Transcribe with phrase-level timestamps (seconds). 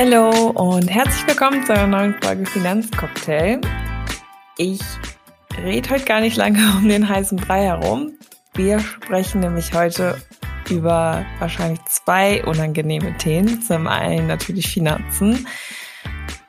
[0.00, 3.60] Hallo und herzlich willkommen zu einer neuen Folge Finanzcocktail.
[4.56, 4.80] Ich
[5.60, 8.12] rede heute gar nicht lange um den heißen Brei herum.
[8.54, 10.22] Wir sprechen nämlich heute
[10.70, 13.60] über wahrscheinlich zwei unangenehme Themen.
[13.60, 15.48] Zum einen natürlich Finanzen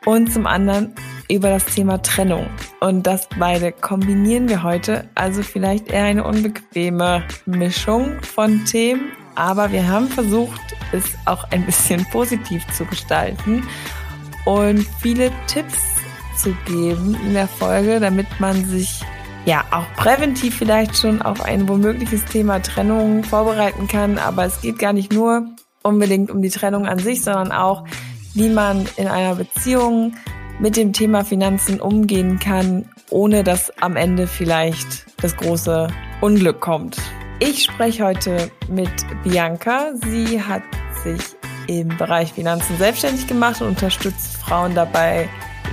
[0.05, 0.93] und zum anderen
[1.27, 2.45] über das Thema Trennung.
[2.81, 5.09] Und das beide kombinieren wir heute.
[5.16, 9.12] Also vielleicht eher eine unbequeme Mischung von Themen.
[9.36, 13.68] Aber wir haben versucht, es auch ein bisschen positiv zu gestalten
[14.46, 15.78] und viele Tipps
[16.38, 19.02] zu geben in der Folge, damit man sich
[19.46, 24.18] ja auch präventiv vielleicht schon auf ein womögliches Thema Trennung vorbereiten kann.
[24.18, 25.46] Aber es geht gar nicht nur
[25.84, 27.86] unbedingt um die Trennung an sich, sondern auch,
[28.34, 30.14] wie man in einer Beziehung
[30.60, 35.88] mit dem Thema Finanzen umgehen kann, ohne dass am Ende vielleicht das große
[36.21, 36.98] Unglück kommt.
[37.41, 38.91] Ich spreche heute mit
[39.23, 39.93] Bianca.
[39.95, 40.62] Sie hat
[41.04, 41.21] sich
[41.68, 45.29] im Bereich Finanzen selbstständig gemacht und unterstützt Frauen dabei,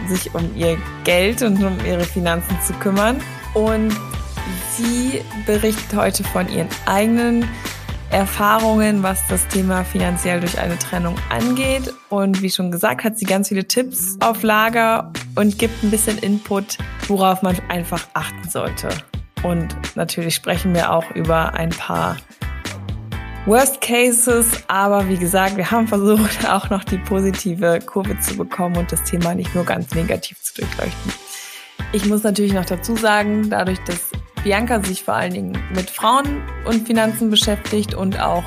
[0.07, 3.21] sich um ihr Geld und um ihre Finanzen zu kümmern.
[3.55, 3.93] Und
[4.77, 7.49] sie berichtet heute von ihren eigenen
[8.11, 11.93] Erfahrungen, was das Thema finanziell durch eine Trennung angeht.
[12.11, 16.19] Und wie schon gesagt, hat sie ganz viele Tipps auf Lager und gibt ein bisschen
[16.19, 18.89] Input, worauf man einfach achten sollte.
[19.47, 22.17] Und natürlich sprechen wir auch über ein paar
[23.45, 28.77] Worst Cases, aber wie gesagt, wir haben versucht, auch noch die positive Kurve zu bekommen
[28.77, 31.13] und das Thema nicht nur ganz negativ zu durchleuchten.
[31.93, 34.11] Ich muss natürlich noch dazu sagen, dadurch, dass
[34.43, 38.43] Bianca sich vor allen Dingen mit Frauen und Finanzen beschäftigt und auch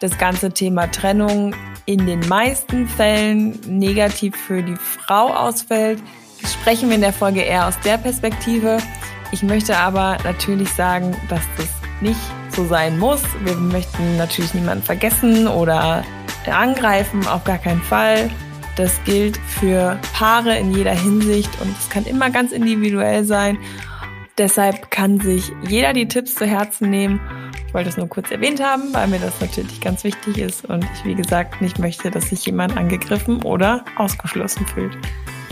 [0.00, 1.54] das ganze Thema Trennung
[1.86, 6.02] in den meisten Fällen negativ für die Frau ausfällt,
[6.44, 8.76] sprechen wir in der Folge eher aus der Perspektive.
[9.32, 11.68] Ich möchte aber natürlich sagen, dass das
[12.00, 12.20] nicht
[12.54, 13.22] so sein muss.
[13.44, 16.04] Wir möchten natürlich niemanden vergessen oder
[16.46, 18.30] angreifen, auf gar keinen Fall.
[18.76, 23.58] Das gilt für Paare in jeder Hinsicht und es kann immer ganz individuell sein.
[24.38, 27.20] Deshalb kann sich jeder die Tipps zu Herzen nehmen.
[27.66, 30.84] Ich wollte es nur kurz erwähnt haben, weil mir das natürlich ganz wichtig ist und
[30.94, 34.96] ich, wie gesagt, nicht möchte, dass sich jemand angegriffen oder ausgeschlossen fühlt.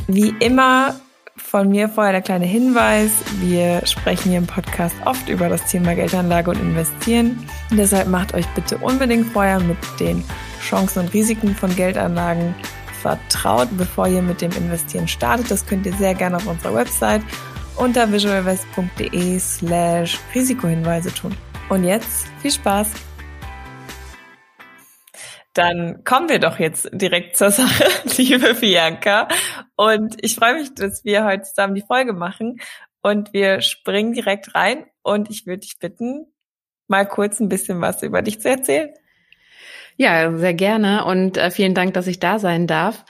[0.07, 0.95] Wie immer
[1.37, 3.11] von mir vorher der kleine Hinweis.
[3.41, 7.47] Wir sprechen hier im Podcast oft über das Thema Geldanlage und Investieren.
[7.71, 10.25] Deshalb macht euch bitte unbedingt vorher mit den
[10.61, 12.55] Chancen und Risiken von Geldanlagen
[13.01, 15.51] vertraut, bevor ihr mit dem Investieren startet.
[15.51, 17.23] Das könnt ihr sehr gerne auf unserer Website
[17.77, 21.37] unter visualvest.de slash Risikohinweise tun.
[21.69, 22.89] Und jetzt viel Spaß!
[25.57, 27.85] Dann kommen wir doch jetzt direkt zur Sache,
[28.19, 29.27] liebe Bianca.
[29.75, 32.61] Und ich freue mich, dass wir heute zusammen die Folge machen.
[33.01, 34.85] Und wir springen direkt rein.
[35.03, 36.27] Und ich würde dich bitten,
[36.89, 38.91] mal kurz ein bisschen was über dich zu erzählen.
[39.97, 41.07] Ja, sehr gerne.
[41.07, 43.07] Und äh, vielen Dank, dass ich da sein darf.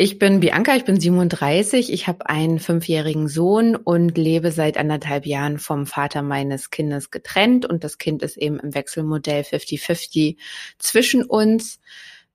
[0.00, 5.26] Ich bin Bianca, ich bin 37, ich habe einen fünfjährigen Sohn und lebe seit anderthalb
[5.26, 10.36] Jahren vom Vater meines Kindes getrennt und das Kind ist eben im Wechselmodell 50-50
[10.78, 11.80] zwischen uns.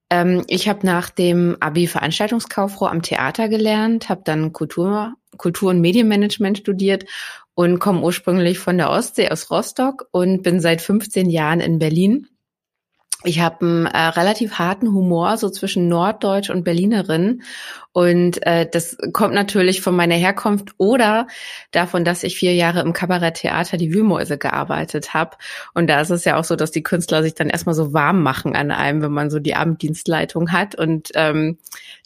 [0.10, 5.80] Ähm, ich habe nach dem Abi Veranstaltungskauffrau am Theater gelernt, habe dann Kultur, Kultur- und
[5.80, 7.06] Medienmanagement studiert
[7.56, 12.28] und komme ursprünglich von der Ostsee aus Rostock und bin seit 15 Jahren in Berlin
[13.24, 17.44] ich habe einen äh, relativ harten Humor, so zwischen Norddeutsch und Berlinerin.
[17.92, 21.28] Und äh, das kommt natürlich von meiner Herkunft oder
[21.72, 25.38] davon, dass ich vier Jahre im Kabaretttheater die Wühlmäuse gearbeitet habe.
[25.74, 28.22] Und da ist es ja auch so, dass die Künstler sich dann erstmal so warm
[28.24, 30.76] machen an einem, wenn man so die Abenddienstleitung hat.
[30.76, 31.58] Und ähm,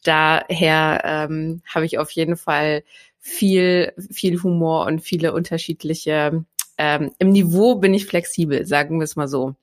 [0.03, 2.83] daher ähm, habe ich auf jeden Fall
[3.19, 6.45] viel, viel Humor und viele unterschiedliche.
[6.77, 9.55] Ähm, Im Niveau bin ich flexibel, sagen wir es mal so.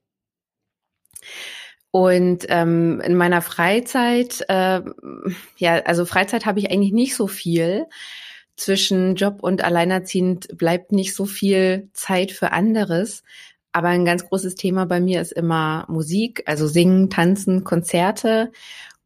[1.90, 4.80] Und ähm, in meiner Freizeit, äh,
[5.56, 7.86] ja, also Freizeit habe ich eigentlich nicht so viel.
[8.56, 13.22] Zwischen Job und Alleinerziehend bleibt nicht so viel Zeit für anderes.
[13.70, 18.52] Aber ein ganz großes Thema bei mir ist immer Musik, also Singen, Tanzen, Konzerte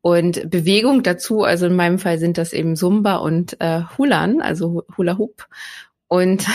[0.00, 1.42] und Bewegung dazu.
[1.42, 5.46] Also in meinem Fall sind das eben Zumba und äh, Hulan, also Hula Hoop.
[6.06, 6.46] Und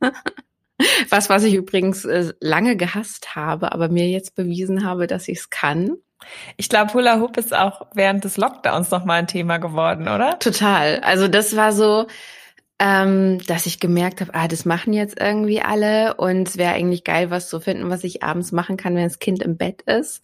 [1.10, 5.38] Was, was ich übrigens äh, lange gehasst habe, aber mir jetzt bewiesen habe, dass ich
[5.38, 5.96] es kann.
[6.56, 10.38] Ich glaube, Hula Hoop ist auch während des Lockdowns nochmal ein Thema geworden, oder?
[10.38, 11.00] Total.
[11.00, 12.06] Also das war so,
[12.78, 17.04] ähm, dass ich gemerkt habe, ah, das machen jetzt irgendwie alle und es wäre eigentlich
[17.04, 20.22] geil, was zu finden, was ich abends machen kann, wenn das Kind im Bett ist.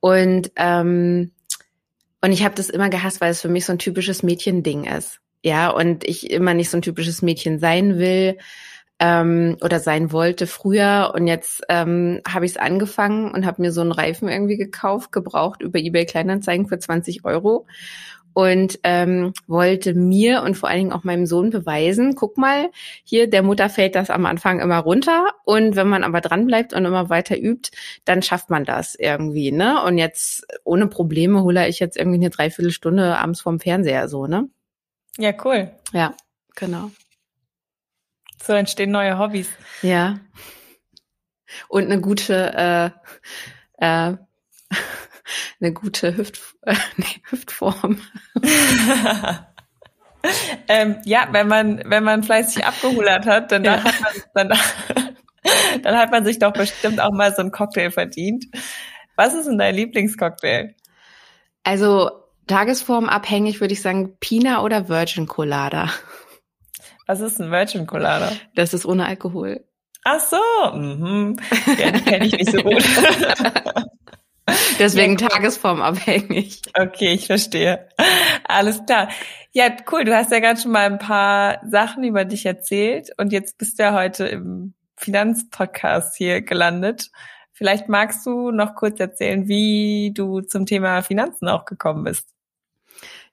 [0.00, 1.32] Und ähm,
[2.22, 5.20] und ich habe das immer gehasst, weil es für mich so ein typisches Mädchending ist.
[5.42, 8.38] Ja, und ich immer nicht so ein typisches Mädchen sein will
[8.98, 13.72] ähm, oder sein wollte früher und jetzt ähm, habe ich es angefangen und habe mir
[13.72, 17.66] so einen Reifen irgendwie gekauft, gebraucht über eBay Kleinanzeigen für 20 Euro
[18.36, 22.70] und ähm, wollte mir und vor allen Dingen auch meinem Sohn beweisen, guck mal,
[23.02, 26.74] hier der Mutter fällt das am Anfang immer runter und wenn man aber dran bleibt
[26.74, 27.70] und immer weiter übt,
[28.04, 29.82] dann schafft man das irgendwie, ne?
[29.84, 34.50] Und jetzt ohne Probleme hole ich jetzt irgendwie eine Dreiviertelstunde abends vorm Fernseher so, ne?
[35.16, 35.70] Ja, cool.
[35.94, 36.12] Ja,
[36.54, 36.90] genau.
[38.46, 39.48] So entstehen neue Hobbys.
[39.82, 40.20] Ja.
[41.68, 42.92] Und eine gute,
[43.80, 44.16] äh, äh,
[45.60, 48.00] eine gute Hüft, äh, nee, Hüftform.
[50.68, 53.82] ähm, ja, wenn man, wenn man fleißig abgehulert hat, dann, ja.
[53.82, 54.58] hat man, dann,
[55.82, 58.46] dann hat man sich doch bestimmt auch mal so einen Cocktail verdient.
[59.16, 60.76] Was ist denn dein Lieblingscocktail?
[61.64, 62.12] Also
[62.46, 65.90] tagesformabhängig würde ich sagen Pina oder Virgin Colada.
[67.06, 68.32] Was ist ein Virgin Colada?
[68.54, 69.64] Das ist ohne Alkohol.
[70.04, 71.36] Ach so, mhm.
[71.78, 72.84] ja, die kenne ich nicht so gut.
[74.78, 76.62] Deswegen ja, tagesformabhängig.
[76.78, 77.88] Okay, ich verstehe.
[78.44, 79.08] Alles klar.
[79.52, 80.04] Ja, cool.
[80.04, 83.78] Du hast ja gerade schon mal ein paar Sachen über dich erzählt und jetzt bist
[83.78, 87.10] du ja heute im Finanzpodcast hier gelandet.
[87.52, 92.28] Vielleicht magst du noch kurz erzählen, wie du zum Thema Finanzen auch gekommen bist.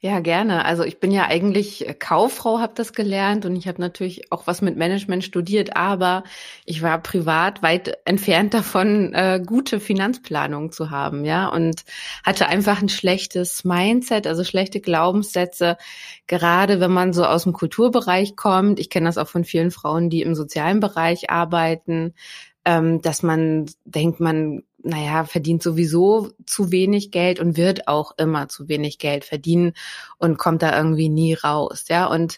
[0.06, 0.66] Ja, gerne.
[0.66, 4.62] Also ich bin ja eigentlich Kauffrau, habe das gelernt und ich habe natürlich auch was
[4.62, 6.26] mit Management studiert, aber
[6.66, 11.86] ich war privat weit entfernt davon, äh, gute Finanzplanung zu haben, ja, und
[12.26, 15.78] hatte einfach ein schlechtes Mindset, also schlechte Glaubenssätze,
[16.28, 18.82] gerade wenn man so aus dem Kulturbereich kommt.
[18.82, 22.14] Ich kenne das auch von vielen Frauen, die im sozialen Bereich arbeiten,
[22.66, 28.50] ähm, dass man denkt, man naja, verdient sowieso zu wenig Geld und wird auch immer
[28.50, 29.74] zu wenig Geld verdienen
[30.18, 32.06] und kommt da irgendwie nie raus, ja.
[32.06, 32.38] Und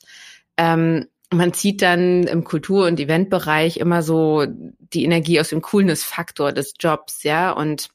[0.58, 6.54] ähm, man zieht dann im Kultur- und Eventbereich immer so die Energie aus dem Coolness-Faktor
[6.54, 7.90] des Jobs, ja, und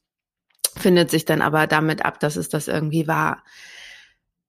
[0.76, 3.42] findet sich dann aber damit ab, dass es das irgendwie war.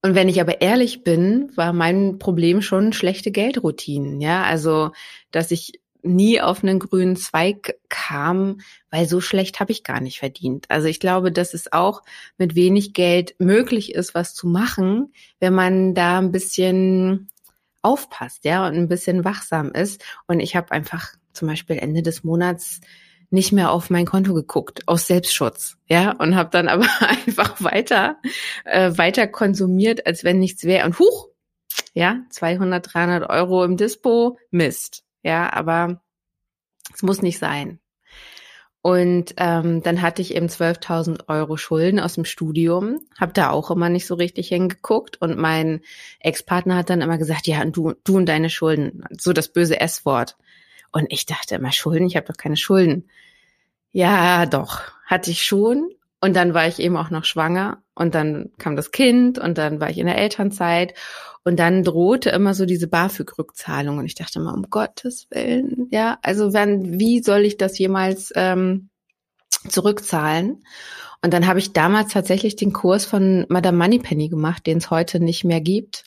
[0.03, 4.91] Und wenn ich aber ehrlich bin, war mein Problem schon schlechte Geldroutinen, ja, also
[5.29, 10.19] dass ich nie auf einen grünen Zweig kam, weil so schlecht habe ich gar nicht
[10.19, 10.65] verdient.
[10.69, 12.01] Also ich glaube, dass es auch
[12.37, 17.29] mit wenig Geld möglich ist, was zu machen, wenn man da ein bisschen
[17.81, 20.03] aufpasst, ja, und ein bisschen wachsam ist.
[20.27, 22.81] Und ich habe einfach zum Beispiel Ende des Monats
[23.29, 28.17] nicht mehr auf mein Konto geguckt aus Selbstschutz, ja, und habe dann aber einfach weiter
[28.65, 30.85] äh, weiter konsumiert, als wenn nichts wäre.
[30.85, 31.29] Und huch,
[31.93, 35.03] ja, 200, 300 Euro im Dispo, Mist.
[35.23, 36.01] Ja, aber
[36.93, 37.79] es muss nicht sein.
[38.83, 43.69] Und ähm, dann hatte ich eben 12.000 Euro Schulden aus dem Studium, habe da auch
[43.69, 45.81] immer nicht so richtig hingeguckt und mein
[46.19, 50.35] Ex-Partner hat dann immer gesagt, ja, du, du und deine Schulden, so das böse S-Wort.
[50.91, 53.07] Und ich dachte immer, Schulden, ich habe doch keine Schulden.
[53.91, 55.91] Ja, doch, hatte ich schon.
[56.19, 59.79] Und dann war ich eben auch noch schwanger und dann kam das Kind und dann
[59.79, 60.95] war ich in der Elternzeit
[61.43, 63.99] und dann drohte immer so diese BAföG-Rückzahlung.
[63.99, 68.33] Und ich dachte immer, um Gottes Willen, ja, also wenn, wie soll ich das jemals
[68.35, 68.89] ähm,
[69.67, 70.63] zurückzahlen?
[71.23, 75.19] Und dann habe ich damals tatsächlich den Kurs von Madame Moneypenny gemacht, den es heute
[75.19, 76.05] nicht mehr gibt.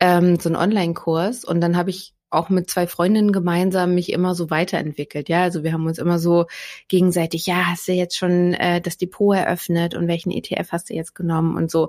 [0.00, 1.44] Ähm, so ein Online-Kurs.
[1.44, 5.28] Und dann habe ich auch mit zwei Freundinnen gemeinsam mich immer so weiterentwickelt.
[5.28, 6.46] Ja, also wir haben uns immer so
[6.88, 10.94] gegenseitig, ja, hast du jetzt schon äh, das Depot eröffnet und welchen ETF hast du
[10.94, 11.88] jetzt genommen und so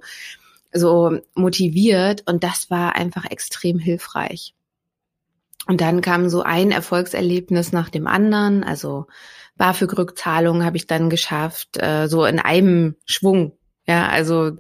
[0.72, 4.53] so motiviert und das war einfach extrem hilfreich.
[5.67, 9.08] Und dann kam so ein Erfolgserlebnis nach dem anderen, also
[9.58, 13.58] BAföG-Rückzahlung habe ich dann geschafft, äh, so in einem Schwung.
[13.86, 14.51] Ja, also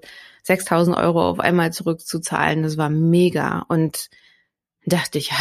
[0.43, 3.65] 6000 Euro auf einmal zurückzuzahlen, das war mega.
[3.69, 4.09] Und
[4.85, 5.31] dachte ich,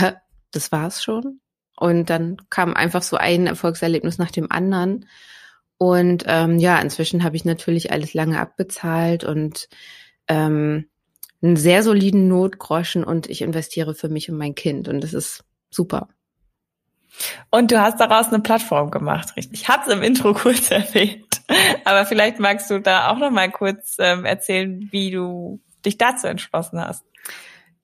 [0.51, 1.41] das war's schon.
[1.77, 5.07] Und dann kam einfach so ein Erfolgserlebnis nach dem anderen.
[5.79, 9.69] Und ähm, ja, inzwischen habe ich natürlich alles lange abbezahlt und
[10.27, 10.89] ähm,
[11.41, 15.45] einen sehr soliden Notgroschen und ich investiere für mich und mein Kind und das ist
[15.71, 16.09] super.
[17.51, 19.63] Und du hast daraus eine Plattform gemacht, richtig?
[19.63, 21.43] Ich habe es im Intro kurz erwähnt,
[21.85, 26.27] aber vielleicht magst du da auch noch mal kurz ähm, erzählen, wie du dich dazu
[26.27, 27.05] entschlossen hast.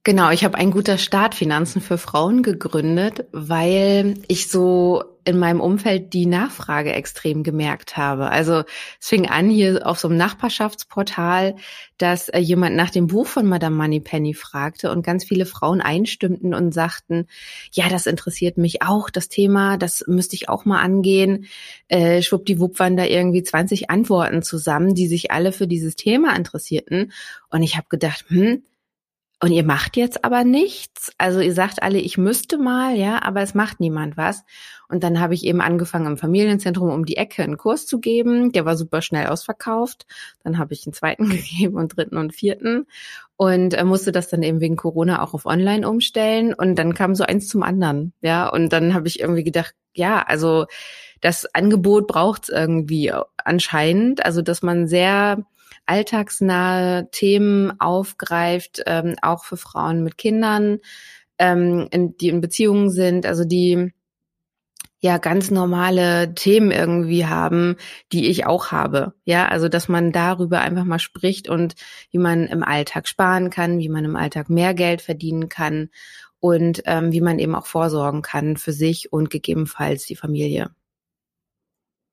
[0.06, 5.62] Genau, ich habe ein guter Start Finanzen für Frauen gegründet, weil ich so in meinem
[5.62, 8.28] Umfeld die Nachfrage extrem gemerkt habe.
[8.28, 8.64] Also
[9.00, 11.56] es fing an hier auf so einem Nachbarschaftsportal,
[11.96, 16.52] dass äh, jemand nach dem Buch von Madame Moneypenny fragte und ganz viele Frauen einstimmten
[16.52, 17.26] und sagten,
[17.72, 21.46] ja, das interessiert mich auch, das Thema, das müsste ich auch mal angehen.
[21.88, 27.10] Äh, schwuppdiwupp waren da irgendwie 20 Antworten zusammen, die sich alle für dieses Thema interessierten.
[27.48, 28.62] Und ich habe gedacht, hm,
[29.44, 31.12] und ihr macht jetzt aber nichts.
[31.18, 34.42] Also ihr sagt alle, ich müsste mal, ja, aber es macht niemand was.
[34.88, 38.52] Und dann habe ich eben angefangen, im Familienzentrum um die Ecke einen Kurs zu geben.
[38.52, 40.06] Der war super schnell ausverkauft.
[40.42, 42.86] Dann habe ich einen zweiten gegeben und dritten und vierten
[43.36, 46.54] und äh, musste das dann eben wegen Corona auch auf Online umstellen.
[46.54, 48.48] Und dann kam so eins zum anderen, ja.
[48.48, 50.64] Und dann habe ich irgendwie gedacht, ja, also
[51.20, 54.24] das Angebot braucht es irgendwie anscheinend.
[54.24, 55.44] Also dass man sehr
[55.86, 60.78] alltagsnahe Themen aufgreift, ähm, auch für Frauen mit Kindern,
[61.38, 63.92] ähm, in, die in Beziehungen sind, also die
[65.04, 67.76] ja ganz normale Themen irgendwie haben,
[68.10, 69.12] die ich auch habe.
[69.26, 71.74] Ja, also dass man darüber einfach mal spricht und
[72.10, 75.90] wie man im Alltag sparen kann, wie man im Alltag mehr Geld verdienen kann
[76.40, 80.70] und ähm, wie man eben auch vorsorgen kann für sich und gegebenenfalls die Familie.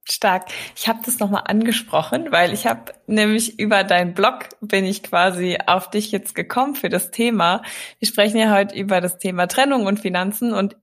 [0.10, 0.48] Stark.
[0.76, 5.60] Ich habe das nochmal angesprochen, weil ich habe nämlich über deinen Blog bin ich quasi
[5.66, 7.62] auf dich jetzt gekommen für das Thema.
[8.00, 10.76] Wir sprechen ja heute über das Thema Trennung und Finanzen und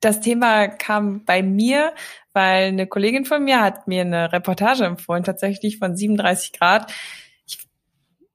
[0.00, 1.92] das Thema kam bei mir,
[2.32, 6.92] weil eine Kollegin von mir hat mir eine Reportage empfohlen, tatsächlich von 37 Grad.
[7.46, 7.58] Ich,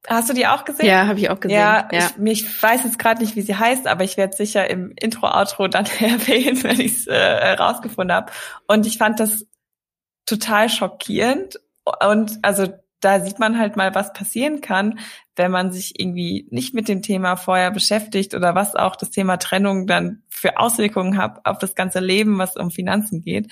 [0.08, 0.86] hast du die auch gesehen?
[0.86, 1.58] Ja, habe ich auch gesehen.
[1.58, 2.12] Ja, ja.
[2.24, 5.68] Ich, ich weiß jetzt gerade nicht, wie sie heißt, aber ich werde sicher im Intro-Outro
[5.68, 8.32] dann erwähnen, wenn ich es äh, rausgefunden habe.
[8.68, 9.46] Und ich fand das
[10.26, 11.60] total schockierend.
[12.02, 12.68] Und also
[13.00, 15.00] da sieht man halt mal, was passieren kann,
[15.36, 19.38] wenn man sich irgendwie nicht mit dem Thema vorher beschäftigt oder was auch das Thema
[19.38, 23.52] Trennung dann für Auswirkungen hat auf das ganze Leben, was um Finanzen geht.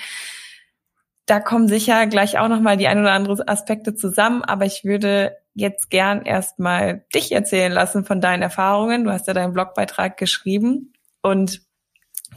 [1.26, 5.38] Da kommen sicher gleich auch nochmal die ein oder andere Aspekte zusammen, aber ich würde
[5.54, 9.04] jetzt gern erstmal dich erzählen lassen von deinen Erfahrungen.
[9.04, 11.62] Du hast ja deinen Blogbeitrag geschrieben und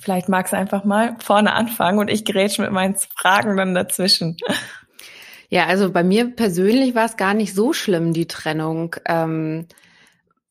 [0.01, 4.37] Vielleicht magst du einfach mal vorne anfangen und ich grätsche mit meinen Fragen dann dazwischen.
[5.49, 8.97] Ja, also bei mir persönlich war es gar nicht so schlimm, die Trennung.
[9.07, 9.69] Ähm,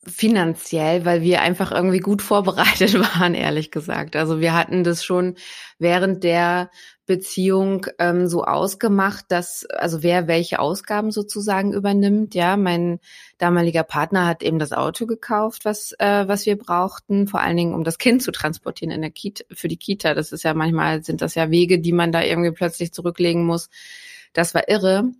[0.07, 4.15] finanziell, weil wir einfach irgendwie gut vorbereitet waren, ehrlich gesagt.
[4.15, 5.35] Also wir hatten das schon
[5.79, 6.69] während der
[7.05, 12.33] Beziehung ähm, so ausgemacht, dass also wer welche Ausgaben sozusagen übernimmt.
[12.33, 12.99] Ja, mein
[13.37, 17.73] damaliger Partner hat eben das Auto gekauft, was äh, was wir brauchten, vor allen Dingen
[17.75, 20.13] um das Kind zu transportieren in der Kita für die Kita.
[20.15, 23.69] Das ist ja manchmal sind das ja Wege, die man da irgendwie plötzlich zurücklegen muss.
[24.33, 25.11] Das war irre.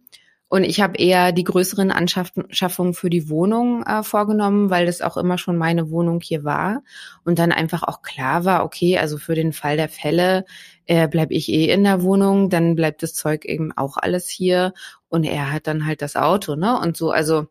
[0.48, 5.18] Und ich habe eher die größeren Anschaffungen für die Wohnung äh, vorgenommen, weil das auch
[5.18, 6.84] immer schon meine Wohnung hier war.
[7.24, 10.46] Und dann einfach auch klar war, okay, also für den Fall der Fälle
[10.86, 14.74] äh, bleibe ich eh in der Wohnung, dann bleibt das Zeug eben auch alles hier.
[15.10, 16.80] Und er hat dann halt das Auto, ne?
[16.80, 17.48] Und so, also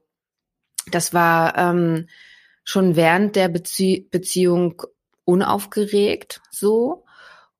[0.90, 2.06] das war ähm,
[2.62, 4.82] schon während der Bezie Beziehung
[5.24, 7.04] unaufgeregt so.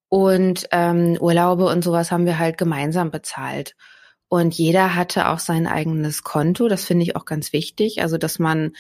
[0.09, 3.75] Und ähm, Urlaube und sowas haben wir halt gemeinsam bezahlt.
[4.35, 6.67] Und jeder hatte auch sein eigenes Konto.
[6.67, 8.03] Das finde ich auch ganz wichtig.
[8.03, 8.73] Also, dass man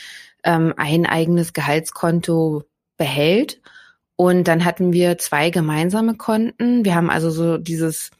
[0.42, 2.64] ähm, ein eigenes Gehaltskonto
[2.96, 3.60] behält.
[4.16, 6.84] Und dann hatten wir zwei gemeinsame Konten.
[6.84, 8.10] Wir haben also so dieses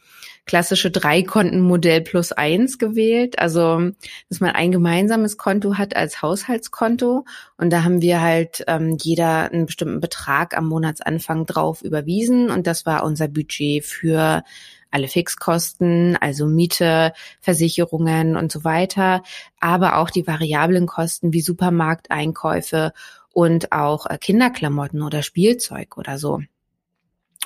[0.47, 3.37] klassische Drei-Konten-Modell plus eins gewählt.
[3.41, 3.91] Also,
[4.29, 7.25] dass man ein gemeinsames Konto hat als Haushaltskonto.
[7.57, 12.49] Und da haben wir halt ähm, jeder einen bestimmten Betrag am Monatsanfang drauf überwiesen.
[12.53, 14.45] Und das war unser Budget für
[14.95, 19.23] alle Fixkosten, also Miete, Versicherungen und so weiter,
[19.61, 22.93] aber auch die variablen Kosten wie Supermarkteinkäufe
[23.33, 26.41] und auch äh, Kinderklamotten oder Spielzeug oder so.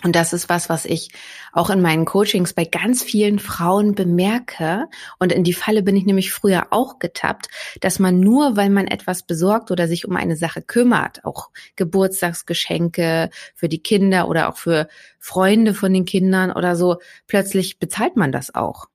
[0.04, 1.10] Und das ist was, was ich
[1.52, 4.86] auch in meinen Coachings bei ganz vielen Frauen bemerke.
[5.18, 7.48] Und in die Falle bin ich nämlich früher auch getappt,
[7.80, 13.30] dass man nur, weil man etwas besorgt oder sich um eine Sache kümmert, auch Geburtstagsgeschenke
[13.54, 14.88] für die Kinder oder auch für
[15.18, 18.86] Freunde von den Kindern oder so, plötzlich bezahlt man das auch.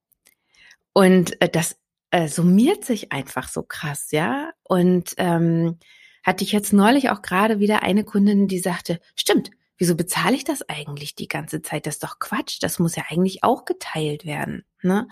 [0.93, 1.75] Und äh, das
[2.11, 4.51] äh, summiert sich einfach so krass, ja.
[4.63, 5.79] Und ähm,
[6.23, 9.51] hatte ich jetzt neulich auch gerade wieder eine Kundin, die sagte, stimmt,
[9.83, 11.85] wieso bezahle ich das eigentlich die ganze Zeit?
[11.85, 12.59] Das ist doch Quatsch.
[12.61, 14.63] Das muss ja eigentlich auch geteilt werden.
[14.81, 15.09] Ne?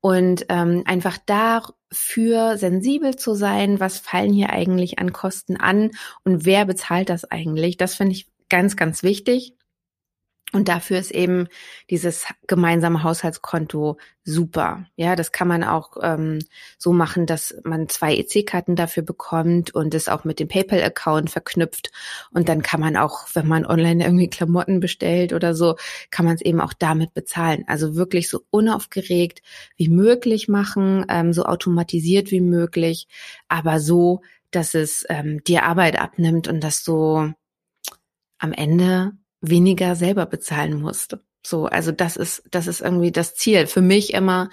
[0.00, 5.92] Und ähm, einfach dafür sensibel zu sein, was fallen hier eigentlich an Kosten an
[6.24, 9.54] und wer bezahlt das eigentlich, das finde ich ganz, ganz wichtig.
[10.52, 11.46] Und dafür ist eben
[11.90, 14.86] dieses gemeinsame Haushaltskonto super.
[14.96, 16.40] Ja, das kann man auch ähm,
[16.76, 21.92] so machen, dass man zwei EC-Karten dafür bekommt und es auch mit dem PayPal-Account verknüpft.
[22.32, 25.76] Und dann kann man auch, wenn man online irgendwie Klamotten bestellt oder so,
[26.10, 27.64] kann man es eben auch damit bezahlen.
[27.68, 29.42] Also wirklich so unaufgeregt
[29.76, 33.06] wie möglich machen, ähm, so automatisiert wie möglich,
[33.48, 37.32] aber so, dass es ähm, dir Arbeit abnimmt und dass du
[38.38, 41.22] am Ende weniger selber bezahlen musste.
[41.46, 43.66] So, also das ist, das ist irgendwie das Ziel.
[43.66, 44.50] Für mich immer,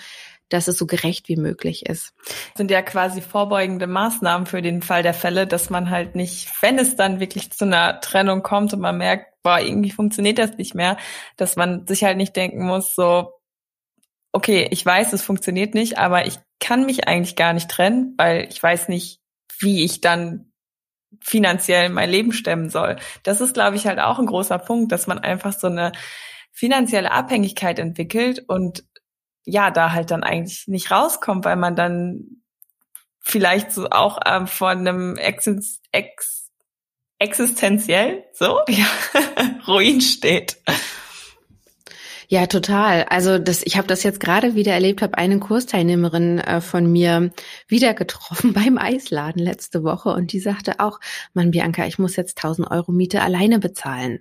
[0.50, 2.13] dass es so gerecht wie möglich ist.
[2.25, 6.50] Das sind ja quasi vorbeugende Maßnahmen für den Fall der Fälle, dass man halt nicht,
[6.62, 10.58] wenn es dann wirklich zu einer Trennung kommt und man merkt, boah, irgendwie funktioniert das
[10.58, 10.98] nicht mehr,
[11.36, 13.34] dass man sich halt nicht denken muss, so,
[14.32, 18.48] okay, ich weiß, es funktioniert nicht, aber ich kann mich eigentlich gar nicht trennen, weil
[18.50, 19.20] ich weiß nicht,
[19.60, 20.51] wie ich dann
[21.21, 22.97] finanziell mein Leben stemmen soll.
[23.23, 25.91] Das ist, glaube ich, halt auch ein großer Punkt, dass man einfach so eine
[26.51, 28.83] finanzielle Abhängigkeit entwickelt und
[29.45, 32.41] ja, da halt dann eigentlich nicht rauskommt, weil man dann
[33.21, 36.49] vielleicht so auch ähm, von einem Ex Ex
[37.19, 38.87] existenziell so ja,
[39.67, 40.57] Ruin steht.
[42.29, 43.05] Ja, total.
[43.05, 47.31] Also das, ich habe das jetzt gerade wieder erlebt, habe eine Kursteilnehmerin äh, von mir
[47.69, 51.00] wieder getroffen beim Eisladen letzte Woche und die sagte auch,
[51.34, 54.19] Mann, Bianca, ich muss jetzt 1000 Euro Miete alleine bezahlen.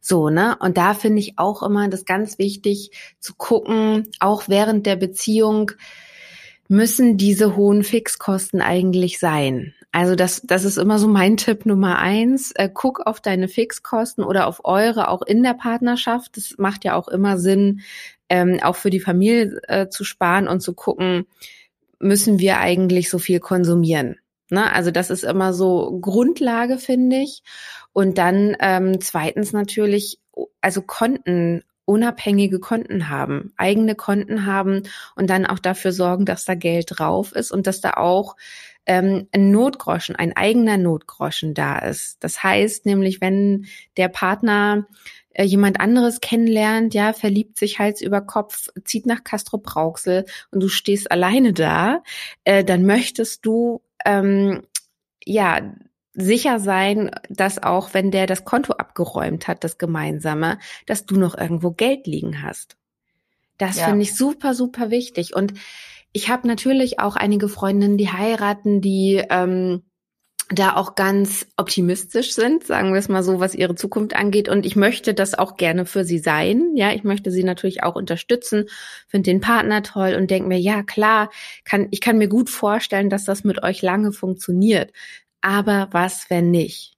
[0.00, 0.56] So, ne?
[0.58, 5.70] Und da finde ich auch immer das ganz wichtig zu gucken, auch während der Beziehung,
[6.68, 9.74] müssen diese hohen Fixkosten eigentlich sein?
[9.92, 12.50] Also das, das ist immer so mein Tipp Nummer eins.
[12.56, 16.36] Äh, guck auf deine Fixkosten oder auf eure, auch in der Partnerschaft.
[16.36, 17.82] Das macht ja auch immer Sinn,
[18.28, 21.26] ähm, auch für die Familie äh, zu sparen und zu gucken,
[22.00, 24.16] müssen wir eigentlich so viel konsumieren?
[24.50, 24.72] Ne?
[24.72, 27.42] Also das ist immer so Grundlage, finde ich.
[27.92, 30.18] Und dann ähm, zweitens natürlich,
[30.60, 34.82] also Konten unabhängige Konten haben, eigene Konten haben
[35.16, 38.36] und dann auch dafür sorgen, dass da Geld drauf ist und dass da auch
[38.86, 42.22] ähm, ein Notgroschen, ein eigener Notgroschen da ist.
[42.22, 44.86] Das heißt nämlich, wenn der Partner
[45.34, 50.62] äh, jemand anderes kennenlernt, ja, verliebt sich Hals über Kopf, zieht nach Castro Brauxel und
[50.62, 52.02] du stehst alleine da,
[52.44, 54.62] äh, dann möchtest du ähm,
[55.24, 55.60] ja
[56.14, 61.36] sicher sein, dass auch wenn der das Konto abgeräumt hat, das gemeinsame, dass du noch
[61.36, 62.76] irgendwo Geld liegen hast.
[63.58, 63.86] Das ja.
[63.86, 65.34] finde ich super, super wichtig.
[65.34, 65.54] Und
[66.12, 69.82] ich habe natürlich auch einige Freundinnen, die heiraten, die ähm,
[70.50, 74.48] da auch ganz optimistisch sind, sagen wir es mal so, was ihre Zukunft angeht.
[74.48, 76.72] Und ich möchte das auch gerne für sie sein.
[76.74, 78.66] Ja, ich möchte sie natürlich auch unterstützen,
[79.08, 81.30] finde den Partner toll und denke mir, ja klar,
[81.64, 84.92] kann, ich kann mir gut vorstellen, dass das mit euch lange funktioniert.
[85.44, 86.94] Aber was, wenn nicht?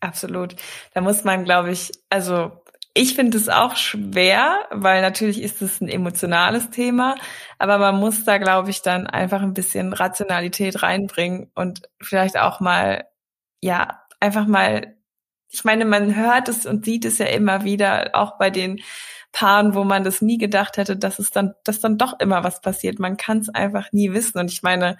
[0.00, 0.56] Absolut.
[0.94, 2.52] Da muss man, glaube ich, also
[2.94, 7.16] ich finde es auch schwer, weil natürlich ist es ein emotionales Thema,
[7.58, 12.60] aber man muss da, glaube ich, dann einfach ein bisschen Rationalität reinbringen und vielleicht auch
[12.60, 13.04] mal,
[13.60, 14.96] ja, einfach mal,
[15.50, 18.80] ich meine, man hört es und sieht es ja immer wieder, auch bei den
[19.32, 22.62] Paaren, wo man das nie gedacht hätte, dass es dann, dass dann doch immer was
[22.62, 22.98] passiert.
[22.98, 24.38] Man kann es einfach nie wissen.
[24.38, 24.96] Und ich meine,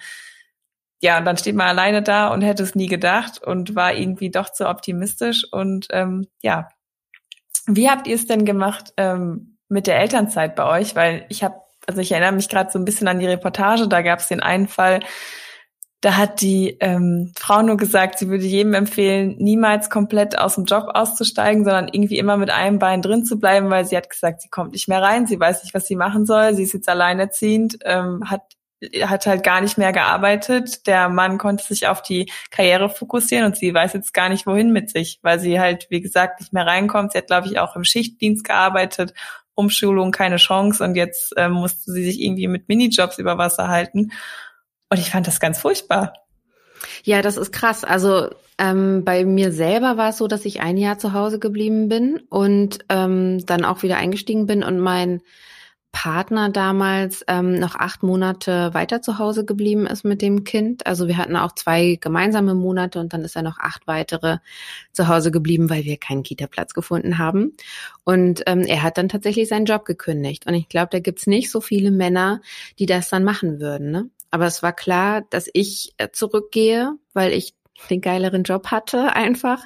[1.00, 4.50] ja, dann steht man alleine da und hätte es nie gedacht und war irgendwie doch
[4.50, 5.46] zu optimistisch.
[5.50, 6.68] Und ähm, ja,
[7.66, 10.96] wie habt ihr es denn gemacht ähm, mit der Elternzeit bei euch?
[10.96, 11.56] Weil ich habe,
[11.86, 14.40] also ich erinnere mich gerade so ein bisschen an die Reportage, da gab es den
[14.40, 15.00] einen Fall,
[16.00, 20.64] da hat die ähm, Frau nur gesagt, sie würde jedem empfehlen, niemals komplett aus dem
[20.64, 24.42] Job auszusteigen, sondern irgendwie immer mit einem Bein drin zu bleiben, weil sie hat gesagt,
[24.42, 26.88] sie kommt nicht mehr rein, sie weiß nicht, was sie machen soll, sie ist jetzt
[26.88, 28.42] alleinerziehend, ähm, hat
[29.02, 30.86] hat halt gar nicht mehr gearbeitet.
[30.86, 34.72] Der Mann konnte sich auf die Karriere fokussieren und sie weiß jetzt gar nicht, wohin
[34.72, 37.12] mit sich, weil sie halt, wie gesagt, nicht mehr reinkommt.
[37.12, 39.14] Sie hat, glaube ich, auch im Schichtdienst gearbeitet,
[39.54, 44.12] Umschulung keine Chance und jetzt ähm, musste sie sich irgendwie mit Minijobs über Wasser halten.
[44.90, 46.12] Und ich fand das ganz furchtbar.
[47.02, 47.82] Ja, das ist krass.
[47.82, 51.88] Also ähm, bei mir selber war es so, dass ich ein Jahr zu Hause geblieben
[51.88, 55.22] bin und ähm, dann auch wieder eingestiegen bin und mein
[55.96, 60.86] Partner damals ähm, noch acht Monate weiter zu Hause geblieben ist mit dem Kind.
[60.86, 64.36] Also wir hatten auch zwei gemeinsame Monate und dann ist er noch acht weitere
[64.92, 67.56] zu Hause geblieben, weil wir keinen Kita-Platz gefunden haben.
[68.04, 70.46] Und ähm, er hat dann tatsächlich seinen Job gekündigt.
[70.46, 72.42] Und ich glaube, da gibt's nicht so viele Männer,
[72.78, 73.90] die das dann machen würden.
[73.90, 74.10] Ne?
[74.30, 77.54] Aber es war klar, dass ich äh, zurückgehe, weil ich
[77.88, 79.62] den geileren Job hatte einfach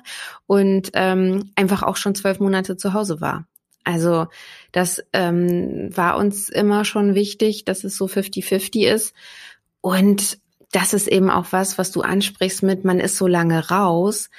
[0.46, 3.48] und ähm, einfach auch schon zwölf Monate zu Hause war.
[3.84, 4.26] Also
[4.72, 9.14] das ähm, war uns immer schon wichtig, dass es so 50-50 ist.
[9.80, 10.38] Und
[10.72, 14.30] das ist eben auch was, was du ansprichst mit, man ist so lange raus.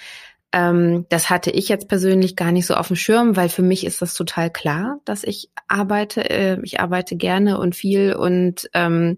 [0.54, 3.86] Ähm, das hatte ich jetzt persönlich gar nicht so auf dem Schirm, weil für mich
[3.86, 6.30] ist das total klar, dass ich arbeite.
[6.30, 9.18] Äh, ich arbeite gerne und viel und ähm,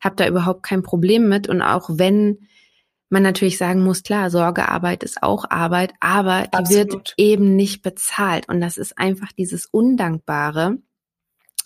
[0.00, 1.48] habe da überhaupt kein Problem mit.
[1.48, 2.46] Und auch wenn
[3.10, 6.70] man natürlich sagen muss, klar, Sorgearbeit ist auch Arbeit, aber Absolut.
[6.70, 8.48] die wird eben nicht bezahlt.
[8.48, 10.78] Und das ist einfach dieses Undankbare,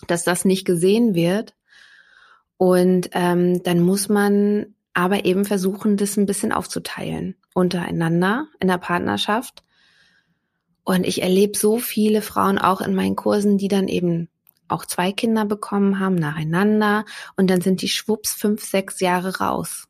[0.07, 1.53] dass das nicht gesehen wird.
[2.57, 8.77] Und ähm, dann muss man aber eben versuchen, das ein bisschen aufzuteilen untereinander in der
[8.77, 9.61] Partnerschaft.
[10.83, 14.29] Und ich erlebe so viele Frauen auch in meinen Kursen, die dann eben
[14.67, 17.05] auch zwei Kinder bekommen haben nacheinander
[17.35, 19.87] und dann sind die schwupps fünf, sechs Jahre raus.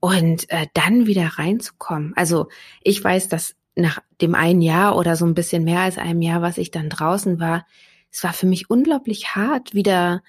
[0.00, 2.12] Und äh, dann wieder reinzukommen.
[2.16, 2.48] Also
[2.82, 6.42] ich weiß, dass nach dem einen Jahr oder so ein bisschen mehr als einem Jahr,
[6.42, 7.66] was ich dann draußen war,
[8.10, 10.22] es war für mich unglaublich hart, wieder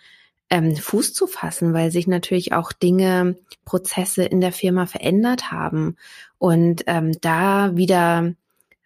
[0.49, 5.95] ähm, Fuß zu fassen, weil sich natürlich auch Dinge, Prozesse in der Firma verändert haben
[6.37, 8.33] und ähm, da wieder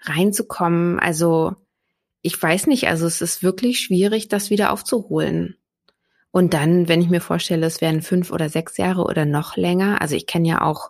[0.02, 1.00] reinzukommen.
[1.00, 1.56] Also
[2.22, 5.58] ich weiß nicht, also es ist wirklich schwierig, das wieder aufzuholen.
[6.34, 10.02] Und dann, wenn ich mir vorstelle, es wären fünf oder sechs Jahre oder noch länger,
[10.02, 10.90] also ich kenne ja auch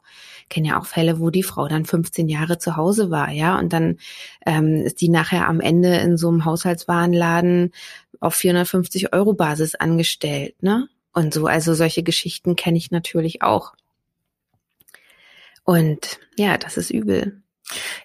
[0.50, 3.74] kenne ja auch Fälle, wo die Frau dann 15 Jahre zu Hause war, ja, und
[3.74, 3.98] dann
[4.46, 7.74] ähm, ist die nachher am Ende in so einem Haushaltswarenladen
[8.20, 10.88] auf 450 Euro Basis angestellt, ne?
[11.12, 13.74] Und so, also solche Geschichten kenne ich natürlich auch.
[15.64, 17.42] Und ja, das ist übel.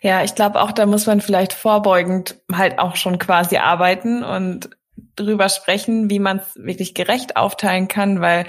[0.00, 4.70] Ja, ich glaube auch, da muss man vielleicht vorbeugend halt auch schon quasi arbeiten und
[5.16, 8.46] drüber sprechen, wie man es wirklich gerecht aufteilen kann, weil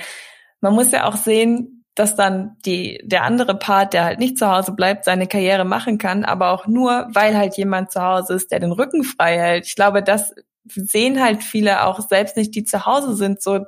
[0.61, 4.49] man muss ja auch sehen, dass dann die, der andere Part, der halt nicht zu
[4.49, 8.51] Hause bleibt, seine Karriere machen kann, aber auch nur, weil halt jemand zu Hause ist,
[8.51, 9.67] der den Rücken frei hält.
[9.67, 10.33] Ich glaube, das
[10.63, 13.65] sehen halt viele auch selbst nicht, die zu Hause sind, so,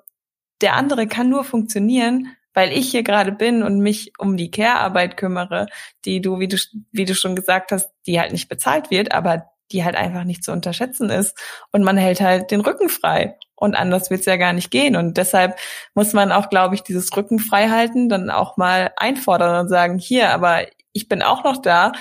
[0.61, 5.17] der andere kann nur funktionieren, weil ich hier gerade bin und mich um die Care-Arbeit
[5.17, 5.67] kümmere,
[6.05, 6.57] die du, wie du,
[6.91, 10.43] wie du schon gesagt hast, die halt nicht bezahlt wird, aber die halt einfach nicht
[10.43, 11.37] zu unterschätzen ist.
[11.71, 13.37] Und man hält halt den Rücken frei.
[13.55, 14.95] Und anders wird's ja gar nicht gehen.
[14.95, 15.57] Und deshalb
[15.93, 19.97] muss man auch, glaube ich, dieses Rücken frei halten, dann auch mal einfordern und sagen,
[19.99, 21.91] hier, aber ich bin auch noch da.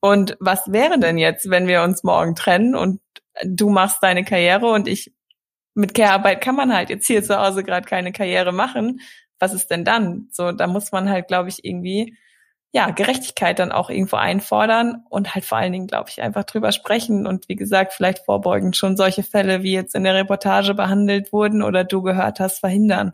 [0.00, 3.00] Und was wäre denn jetzt, wenn wir uns morgen trennen und
[3.44, 5.12] du machst deine Karriere und ich
[5.74, 9.00] mit Care-Arbeit kann man halt jetzt hier zu Hause gerade keine Karriere machen.
[9.38, 10.28] Was ist denn dann?
[10.32, 12.16] So, da muss man halt, glaube ich, irgendwie
[12.72, 16.70] ja, Gerechtigkeit dann auch irgendwo einfordern und halt vor allen Dingen, glaube ich, einfach drüber
[16.70, 21.32] sprechen und wie gesagt, vielleicht vorbeugend schon solche Fälle, wie jetzt in der Reportage behandelt
[21.32, 23.12] wurden oder du gehört hast, verhindern.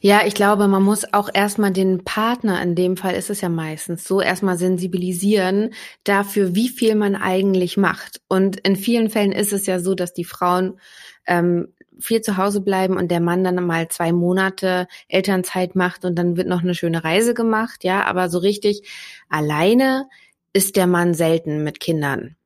[0.00, 3.48] Ja, ich glaube, man muss auch erstmal den Partner, in dem Fall ist es ja
[3.48, 5.70] meistens so, erstmal sensibilisieren
[6.04, 8.20] dafür, wie viel man eigentlich macht.
[8.28, 10.78] Und in vielen Fällen ist es ja so, dass die Frauen
[11.26, 16.16] ähm, viel zu Hause bleiben und der Mann dann mal zwei Monate Elternzeit macht und
[16.16, 18.88] dann wird noch eine schöne Reise gemacht, ja, aber so richtig
[19.28, 20.08] alleine
[20.52, 22.36] ist der Mann selten mit Kindern.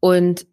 [0.00, 0.46] Und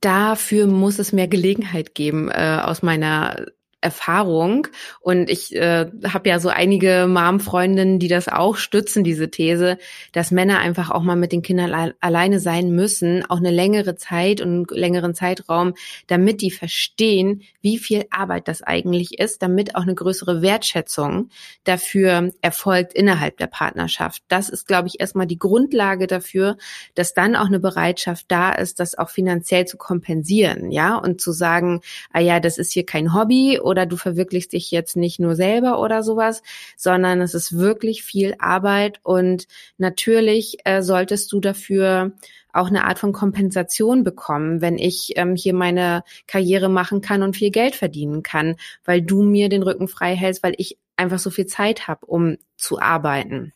[0.00, 3.46] dafür muss es mehr Gelegenheit geben äh, aus meiner
[3.80, 4.68] Erfahrung
[5.00, 9.78] und ich äh, habe ja so einige Mom-Freundinnen, die das auch stützen, diese These,
[10.12, 13.94] dass Männer einfach auch mal mit den Kindern alle alleine sein müssen, auch eine längere
[13.96, 15.74] Zeit und längeren Zeitraum,
[16.06, 21.28] damit die verstehen, wie viel Arbeit das eigentlich ist, damit auch eine größere Wertschätzung
[21.64, 24.22] dafür erfolgt innerhalb der Partnerschaft.
[24.28, 26.56] Das ist, glaube ich, erstmal die Grundlage dafür,
[26.94, 31.32] dass dann auch eine Bereitschaft da ist, das auch finanziell zu kompensieren, ja, und zu
[31.32, 35.34] sagen, ah ja, das ist hier kein Hobby oder du verwirklichst dich jetzt nicht nur
[35.34, 36.42] selber oder sowas,
[36.76, 42.12] sondern es ist wirklich viel Arbeit und natürlich äh, solltest du dafür
[42.52, 47.36] auch eine Art von Kompensation bekommen, wenn ich ähm, hier meine Karriere machen kann und
[47.36, 51.30] viel Geld verdienen kann, weil du mir den Rücken frei hältst, weil ich einfach so
[51.30, 53.52] viel Zeit habe, um zu arbeiten.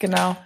[0.00, 0.36] Genau.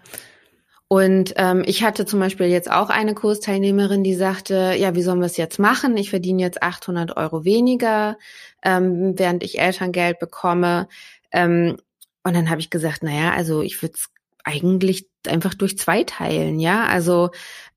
[0.92, 5.20] Und ähm, ich hatte zum Beispiel jetzt auch eine Kursteilnehmerin, die sagte, ja, wie sollen
[5.20, 5.96] wir es jetzt machen?
[5.96, 8.18] Ich verdiene jetzt 800 Euro weniger,
[8.64, 10.88] ähm, während ich Elterngeld bekomme.
[11.31, 11.76] Ähm,
[12.24, 14.09] und dann habe ich gesagt, naja, also ich würde es
[14.42, 16.87] eigentlich einfach durch zwei teilen, ja.
[16.87, 17.31] Also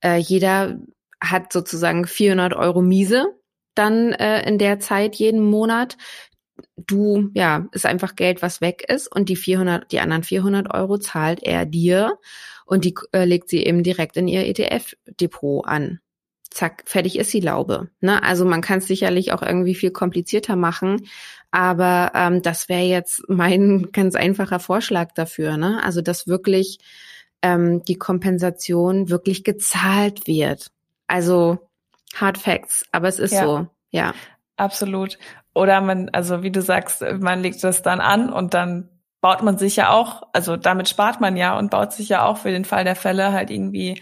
[0.04, 0.80] äh, jeder
[1.21, 3.28] hat sozusagen 400 Euro Miese
[3.76, 5.97] dann äh, in der Zeit jeden Monat.
[6.77, 10.97] Du, ja, ist einfach Geld, was weg ist und die 400, die anderen 400 Euro
[10.97, 12.17] zahlt er dir
[12.65, 15.99] und die äh, legt sie eben direkt in ihr ETF-Depot an.
[16.51, 17.89] Zack, fertig ist die Laube.
[17.99, 18.21] Ne?
[18.21, 21.07] Also man kann es sicherlich auch irgendwie viel komplizierter machen,
[21.49, 25.57] aber ähm, das wäre jetzt mein ganz einfacher Vorschlag dafür.
[25.57, 25.83] Ne?
[25.83, 26.79] Also dass wirklich
[27.41, 30.71] ähm, die Kompensation wirklich gezahlt wird.
[31.07, 31.59] Also
[32.15, 33.43] Hard Facts, aber es ist ja.
[33.43, 34.13] so, ja.
[34.57, 35.17] Absolut.
[35.53, 38.89] Oder man, also wie du sagst, man legt das dann an und dann
[39.21, 42.37] baut man sich ja auch, also damit spart man ja und baut sich ja auch
[42.37, 44.01] für den Fall der Fälle halt irgendwie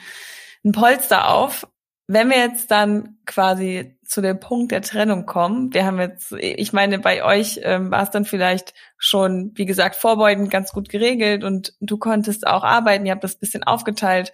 [0.66, 1.68] ein Polster auf.
[2.08, 6.74] Wenn wir jetzt dann quasi zu dem Punkt der Trennung kommen, wir haben jetzt, ich
[6.74, 11.44] meine, bei euch ähm, war es dann vielleicht schon, wie gesagt, vorbeugend ganz gut geregelt
[11.44, 14.34] und du konntest auch arbeiten, ihr habt das bisschen aufgeteilt.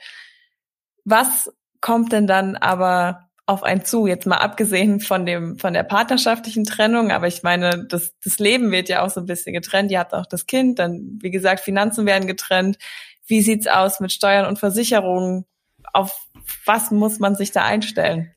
[1.06, 1.52] Was
[1.82, 6.66] kommt denn dann aber auf einen zu, jetzt mal abgesehen von dem, von der partnerschaftlichen
[6.66, 9.90] Trennung, aber ich meine, das, das Leben wird ja auch so ein bisschen getrennt.
[9.90, 12.78] Ihr habt auch das Kind, dann, wie gesagt, Finanzen werden getrennt.
[13.26, 15.46] Wie sieht's aus mit Steuern und Versicherungen?
[15.94, 16.28] Auf
[16.66, 18.34] was muss man sich da einstellen?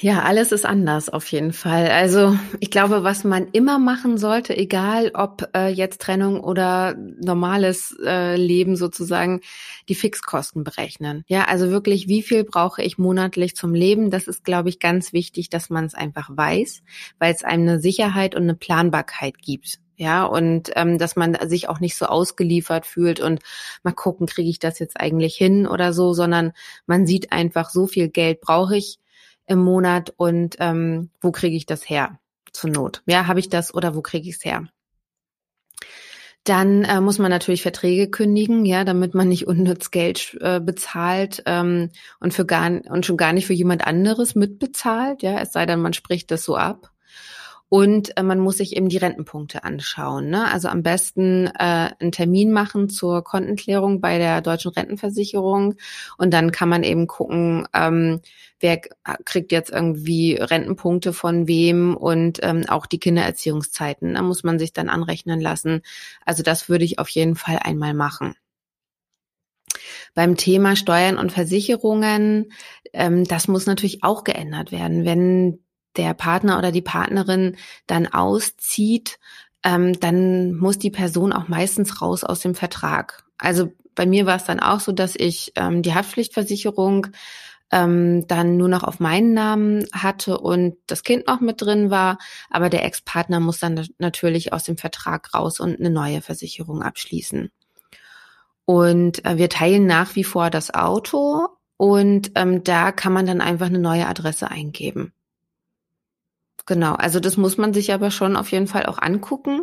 [0.00, 1.88] Ja, alles ist anders auf jeden Fall.
[1.88, 7.96] Also ich glaube, was man immer machen sollte, egal ob äh, jetzt Trennung oder normales
[8.04, 9.40] äh, Leben sozusagen,
[9.88, 11.24] die Fixkosten berechnen.
[11.26, 14.10] Ja, also wirklich, wie viel brauche ich monatlich zum Leben?
[14.10, 16.82] Das ist, glaube ich, ganz wichtig, dass man es einfach weiß,
[17.18, 19.78] weil es einem eine Sicherheit und eine Planbarkeit gibt.
[19.96, 23.40] Ja, und ähm, dass man sich auch nicht so ausgeliefert fühlt und
[23.84, 26.52] mal gucken, kriege ich das jetzt eigentlich hin oder so, sondern
[26.86, 28.98] man sieht einfach, so viel Geld brauche ich
[29.46, 32.18] im Monat und ähm, wo kriege ich das her
[32.52, 33.02] zur Not?
[33.06, 34.68] Ja, habe ich das oder wo kriege ich es her?
[36.44, 41.42] Dann äh, muss man natürlich Verträge kündigen, ja, damit man nicht unnütz Geld äh, bezahlt
[41.46, 45.64] ähm, und für gar und schon gar nicht für jemand anderes mitbezahlt, ja, es sei
[45.64, 46.93] denn, man spricht das so ab.
[47.74, 50.30] Und äh, man muss sich eben die Rentenpunkte anschauen.
[50.30, 50.48] Ne?
[50.48, 55.74] Also am besten äh, einen Termin machen zur Kontenklärung bei der deutschen Rentenversicherung.
[56.16, 58.20] Und dann kann man eben gucken, ähm,
[58.60, 58.80] wer
[59.24, 64.14] kriegt jetzt irgendwie Rentenpunkte von wem und ähm, auch die Kindererziehungszeiten.
[64.14, 65.82] Da muss man sich dann anrechnen lassen.
[66.24, 68.36] Also das würde ich auf jeden Fall einmal machen.
[70.14, 72.52] Beim Thema Steuern und Versicherungen,
[72.92, 75.04] ähm, das muss natürlich auch geändert werden.
[75.04, 75.63] Wenn
[75.96, 79.18] der Partner oder die Partnerin dann auszieht,
[79.64, 83.24] ähm, dann muss die Person auch meistens raus aus dem Vertrag.
[83.38, 87.08] Also bei mir war es dann auch so, dass ich ähm, die Haftpflichtversicherung
[87.70, 92.18] ähm, dann nur noch auf meinen Namen hatte und das Kind noch mit drin war,
[92.50, 97.50] aber der Ex-Partner muss dann natürlich aus dem Vertrag raus und eine neue Versicherung abschließen.
[98.66, 103.40] Und äh, wir teilen nach wie vor das Auto und ähm, da kann man dann
[103.40, 105.12] einfach eine neue Adresse eingeben.
[106.66, 109.62] Genau, also das muss man sich aber schon auf jeden Fall auch angucken.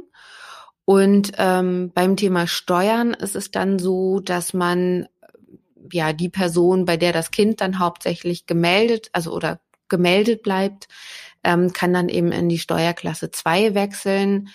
[0.85, 5.07] Und ähm, beim Thema Steuern ist es dann so, dass man
[5.91, 10.87] ja die Person, bei der das Kind dann hauptsächlich gemeldet, also oder gemeldet bleibt,
[11.43, 14.49] ähm, kann dann eben in die Steuerklasse 2 wechseln.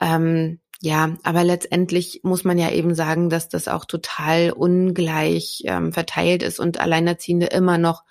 [0.00, 5.92] Ähm, ja, aber letztendlich muss man ja eben sagen, dass das auch total ungleich ähm,
[5.92, 8.02] verteilt ist und Alleinerziehende immer noch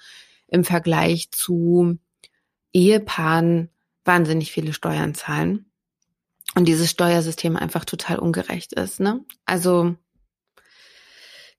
[0.48, 1.98] im Vergleich zu
[2.74, 3.70] Ehepaaren
[4.06, 5.72] wahnsinnig viele Steuern zahlen
[6.56, 9.00] und dieses Steuersystem einfach total ungerecht ist.
[9.00, 9.22] Ne?
[9.46, 9.96] Also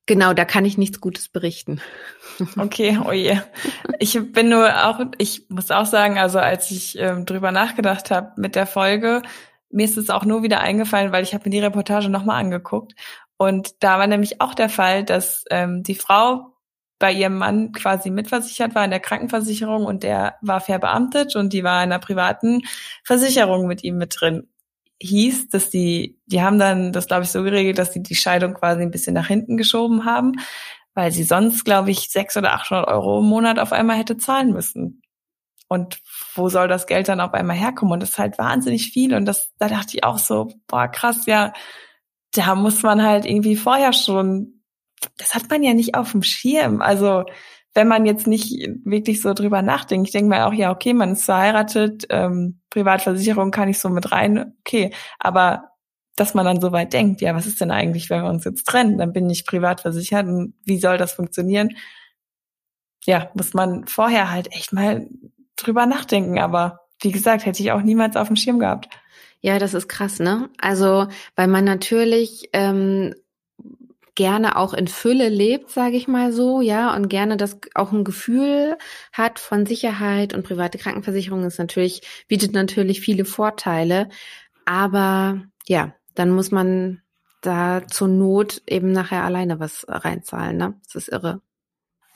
[0.06, 1.80] genau, da kann ich nichts Gutes berichten.
[2.56, 3.38] Okay, oh je.
[3.98, 8.32] Ich bin nur auch, ich muss auch sagen, also als ich ähm, drüber nachgedacht habe
[8.40, 9.20] mit der Folge,
[9.68, 12.94] mir ist es auch nur wieder eingefallen, weil ich habe mir die Reportage nochmal angeguckt.
[13.36, 16.51] Und da war nämlich auch der Fall, dass ähm, die Frau
[17.02, 21.64] bei ihrem Mann quasi mitversichert war in der Krankenversicherung und der war verbeamtet und die
[21.64, 22.62] war in einer privaten
[23.02, 24.46] Versicherung mit ihm mit drin.
[25.00, 28.54] Hieß, dass die, die haben dann das, glaube ich, so geregelt, dass die die Scheidung
[28.54, 30.34] quasi ein bisschen nach hinten geschoben haben,
[30.94, 34.52] weil sie sonst, glaube ich, 600 oder 800 Euro im Monat auf einmal hätte zahlen
[34.52, 35.02] müssen.
[35.66, 36.00] Und
[36.36, 37.94] wo soll das Geld dann auf einmal herkommen?
[37.94, 39.12] Und das ist halt wahnsinnig viel.
[39.12, 41.52] Und das, da dachte ich auch so, boah, krass, ja,
[42.32, 44.61] da muss man halt irgendwie vorher schon
[45.16, 46.80] das hat man ja nicht auf dem Schirm.
[46.80, 47.24] Also
[47.74, 48.52] wenn man jetzt nicht
[48.84, 53.50] wirklich so drüber nachdenkt, ich denke mal auch, ja, okay, man ist verheiratet, ähm, Privatversicherung
[53.50, 55.70] kann ich so mit rein, okay, aber
[56.16, 58.66] dass man dann so weit denkt, ja, was ist denn eigentlich, wenn wir uns jetzt
[58.66, 61.70] trennen, dann bin ich privat versichert und wie soll das funktionieren?
[63.04, 65.08] Ja, muss man vorher halt echt mal
[65.56, 68.88] drüber nachdenken, aber wie gesagt, hätte ich auch niemals auf dem Schirm gehabt.
[69.40, 70.50] Ja, das ist krass, ne?
[70.60, 73.14] Also, weil man natürlich ähm,
[74.14, 78.04] gerne auch in Fülle lebt, sage ich mal so, ja, und gerne das auch ein
[78.04, 78.76] Gefühl
[79.12, 84.08] hat von Sicherheit und private Krankenversicherung ist natürlich bietet natürlich viele Vorteile,
[84.66, 87.02] aber ja, dann muss man
[87.40, 90.74] da zur Not eben nachher alleine was reinzahlen, ne?
[90.84, 91.40] Das ist irre.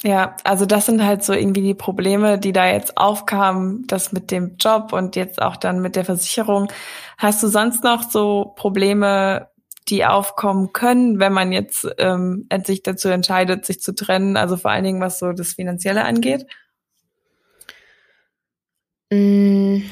[0.03, 4.31] Ja, also das sind halt so irgendwie die Probleme, die da jetzt aufkamen, das mit
[4.31, 6.69] dem Job und jetzt auch dann mit der Versicherung.
[7.17, 9.49] Hast du sonst noch so Probleme
[9.89, 14.71] die aufkommen können, wenn man jetzt ähm, sich dazu entscheidet, sich zu trennen, also vor
[14.71, 16.47] allen Dingen, was so das Finanzielle angeht?
[19.13, 19.83] Mm.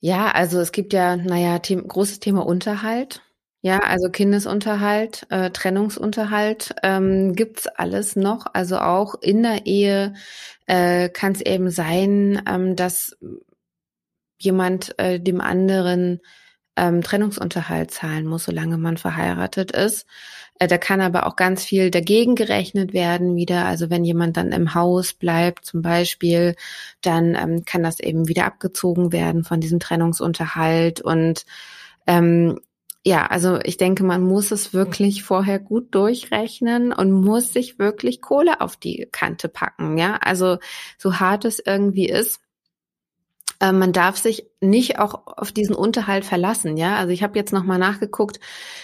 [0.00, 3.22] Ja, also es gibt ja, naja, The großes Thema Unterhalt.
[3.62, 8.44] Ja, also Kindesunterhalt, äh, Trennungsunterhalt ähm, gibt's alles noch.
[8.52, 10.12] Also auch in der Ehe
[10.66, 13.16] äh, kann es eben sein, ähm, dass
[14.36, 16.20] jemand äh, dem anderen
[16.76, 20.06] ähm, Trennungsunterhalt zahlen muss, solange man verheiratet ist.
[20.58, 23.66] Äh, da kann aber auch ganz viel dagegen gerechnet werden wieder.
[23.66, 26.56] Also wenn jemand dann im Haus bleibt zum Beispiel,
[27.00, 31.00] dann ähm, kann das eben wieder abgezogen werden von diesem Trennungsunterhalt.
[31.00, 31.44] Und
[32.06, 32.60] ähm,
[33.06, 38.22] ja, also ich denke, man muss es wirklich vorher gut durchrechnen und muss sich wirklich
[38.22, 40.16] Kohle auf die Kante packen, ja.
[40.22, 40.58] Also
[40.96, 42.40] so hart es irgendwie ist,
[43.60, 46.96] äh, man darf sich nicht auch auf diesen Unterhalt verlassen, ja.
[46.96, 48.40] Also ich habe jetzt nochmal nachgeguckt,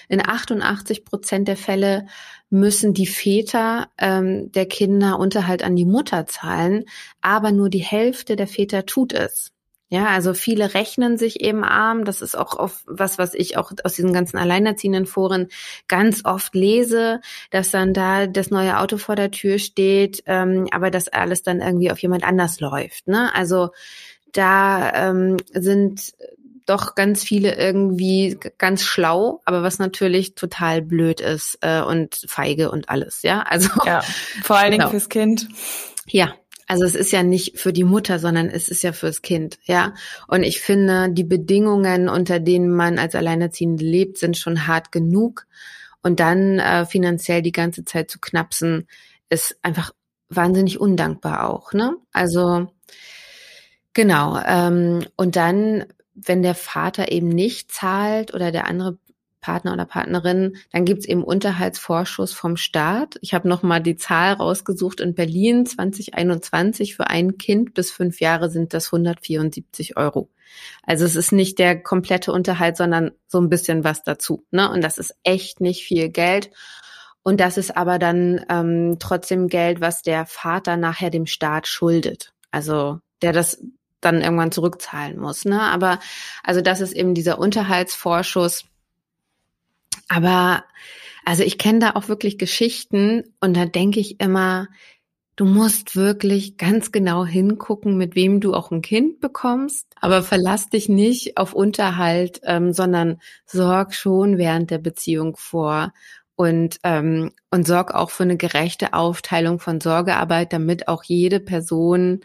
[0.09, 2.07] in 88 Prozent der Fälle
[2.51, 6.85] müssen die Väter ähm, der Kinder Unterhalt an die Mutter zahlen,
[7.21, 9.53] aber nur die Hälfte der Väter tut es.
[9.93, 12.05] Ja, also viele rechnen sich eben arm.
[12.05, 15.49] Das ist auch oft was, was ich auch aus diesen ganzen alleinerziehenden Foren
[15.89, 20.93] ganz oft lese, dass dann da das neue Auto vor der Tür steht, ähm, aber
[20.93, 23.09] das alles dann irgendwie auf jemand anders läuft.
[23.09, 23.35] Ne?
[23.35, 23.71] Also
[24.33, 26.15] da ähm, sind
[26.67, 32.71] doch ganz viele irgendwie ganz schlau, aber was natürlich total blöd ist äh, und feige
[32.71, 33.43] und alles, ja.
[33.43, 34.03] Also ja,
[34.43, 34.91] vor allen Dingen genau.
[34.91, 35.49] fürs Kind.
[36.07, 36.35] Ja,
[36.69, 39.95] also es ist ja nicht für die Mutter, sondern es ist ja fürs Kind, ja.
[40.29, 45.47] Und ich finde, die Bedingungen, unter denen man als Alleinerziehende lebt, sind schon hart genug.
[46.03, 48.87] Und dann äh, finanziell die ganze Zeit zu knapsen,
[49.29, 49.91] ist einfach
[50.29, 51.97] wahnsinnig undankbar auch, ne?
[52.13, 52.69] Also
[53.95, 54.39] genau.
[54.45, 58.99] Ähm, und dann, wenn der Vater eben nicht zahlt oder der andere
[59.41, 63.17] Partner oder Partnerin, dann gibt's eben Unterhaltsvorschuss vom Staat.
[63.23, 65.01] Ich habe nochmal die Zahl rausgesucht.
[65.01, 70.31] In Berlin 2021 für ein Kind bis fünf Jahre sind das 174 Euro.
[70.83, 74.45] Also es ist nicht der komplette Unterhalt, sondern so ein bisschen was dazu.
[74.51, 74.71] Ne?
[74.71, 76.51] Und das ist echt nicht viel Geld.
[77.23, 82.33] Und das ist aber dann ähm, trotzdem Geld, was der Vater nachher dem Staat schuldet.
[82.51, 83.63] Also der das
[84.01, 85.45] dann irgendwann zurückzahlen muss.
[85.45, 85.61] Ne?
[85.61, 85.99] Aber
[86.43, 88.65] also das ist eben dieser Unterhaltsvorschuss
[90.11, 90.65] aber
[91.25, 94.67] also ich kenne da auch wirklich Geschichten und da denke ich immer,
[95.37, 100.69] du musst wirklich ganz genau hingucken, mit wem du auch ein Kind bekommst, aber verlass
[100.69, 105.93] dich nicht auf Unterhalt, ähm, sondern sorg schon während der Beziehung vor
[106.41, 112.21] und, ähm, und sorg auch für eine gerechte Aufteilung von Sorgearbeit, damit auch jede Person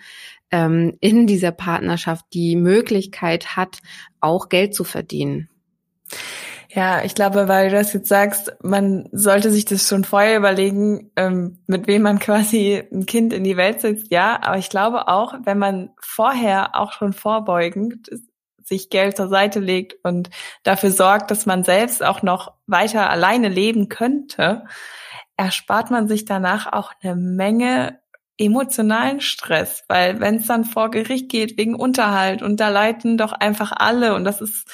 [0.51, 3.80] ähm, in dieser Partnerschaft die Möglichkeit hat,
[4.21, 5.49] auch Geld zu verdienen.
[6.69, 11.12] Ja, ich glaube, weil du das jetzt sagst, man sollte sich das schon vorher überlegen,
[11.17, 14.13] ähm, mit wem man quasi ein Kind in die Welt setzt.
[14.13, 18.10] Ja, aber ich glaube auch, wenn man vorher auch schon vorbeugend
[18.65, 20.30] sich Geld zur Seite legt und
[20.63, 24.65] dafür sorgt, dass man selbst auch noch weiter alleine leben könnte,
[25.38, 27.99] erspart man sich danach auch eine Menge
[28.38, 33.32] emotionalen Stress, weil wenn es dann vor Gericht geht wegen Unterhalt und da leiten doch
[33.32, 34.67] einfach alle und das ist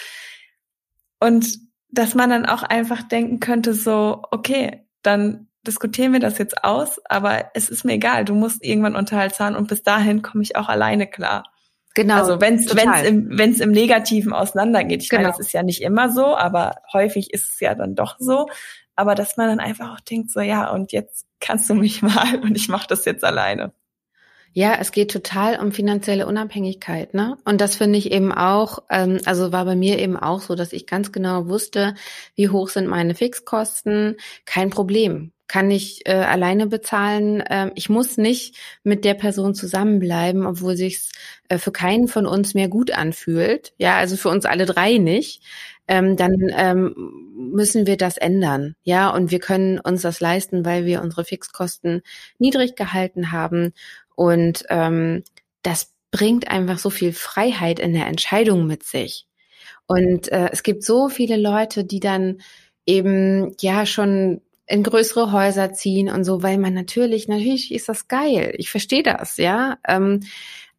[1.20, 6.64] und dass man dann auch einfach denken könnte, so, okay, dann diskutieren wir das jetzt
[6.64, 10.42] aus, aber es ist mir egal, du musst irgendwann Unterhalt zahlen und bis dahin komme
[10.42, 11.44] ich auch alleine klar.
[11.94, 12.16] Genau.
[12.16, 15.04] Also wenn es wenn's im, wenn's im Negativen auseinandergeht.
[15.04, 15.24] Ich genau.
[15.24, 18.48] meine, das ist ja nicht immer so, aber häufig ist es ja dann doch so.
[18.96, 22.40] Aber dass man dann einfach auch denkt, so ja, und jetzt kannst du mich mal
[22.42, 23.74] und ich mache das jetzt alleine.
[24.54, 27.38] Ja, es geht total um finanzielle Unabhängigkeit, ne?
[27.46, 30.74] Und das finde ich eben auch, ähm, also war bei mir eben auch so, dass
[30.74, 31.96] ich ganz genau wusste,
[32.36, 34.18] wie hoch sind meine Fixkosten.
[34.46, 37.44] Kein Problem, kann ich äh, alleine bezahlen.
[37.50, 41.12] Ähm, ich muss nicht mit der Person zusammenbleiben, obwohl sich's
[41.50, 43.74] äh, für keinen von uns mehr gut anfühlt.
[43.78, 45.44] Ja, also für uns alle drei nicht.
[45.90, 46.96] Ähm, dann ähm,
[47.36, 48.76] müssen wir das ändern.
[48.84, 52.02] Ja, und wir können uns das leisten, weil wir unsere Fixkosten
[52.40, 53.74] niedrig gehalten haben
[54.16, 55.22] und ähm,
[55.64, 59.28] das bringt einfach so viel Freiheit in der Entscheidung mit sich.
[59.86, 62.40] Und äh, es gibt so viele Leute, die dann
[62.86, 64.40] eben ja schon
[64.72, 68.54] in größere Häuser ziehen und so, weil man natürlich, natürlich ist das geil.
[68.58, 69.78] Ich verstehe das, ja.
[69.88, 70.22] Ähm,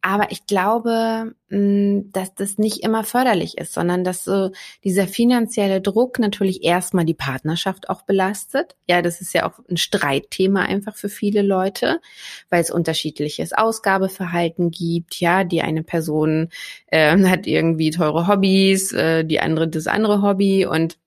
[0.05, 4.51] aber ich glaube, mm, dass das nicht immer förderlich ist, sondern dass so
[4.83, 8.75] dieser finanzielle Druck natürlich erstmal die Partnerschaft auch belastet.
[8.85, 12.01] Ja, das ist ja auch ein Streitthema einfach für viele Leute,
[12.49, 15.21] weil es unterschiedliches Ausgabeverhalten gibt.
[15.21, 16.49] Ja, die eine Person
[16.87, 20.97] äh, hat irgendwie teure Hobbys, äh, die andere das andere Hobby und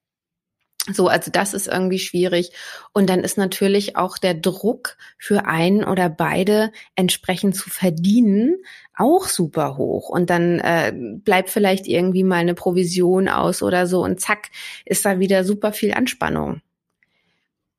[0.91, 2.51] so, also das ist irgendwie schwierig.
[2.93, 8.57] Und dann ist natürlich auch der Druck für einen oder beide entsprechend zu verdienen
[8.97, 10.09] auch super hoch.
[10.09, 14.49] Und dann äh, bleibt vielleicht irgendwie mal eine Provision aus oder so und zack,
[14.85, 16.61] ist da wieder super viel Anspannung.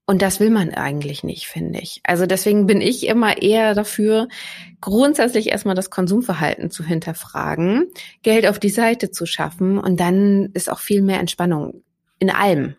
[0.07, 2.01] Und das will man eigentlich nicht, finde ich.
[2.03, 4.29] Also deswegen bin ich immer eher dafür,
[4.81, 7.89] grundsätzlich erstmal das Konsumverhalten zu hinterfragen,
[8.23, 11.83] Geld auf die Seite zu schaffen und dann ist auch viel mehr Entspannung
[12.19, 12.77] in allem.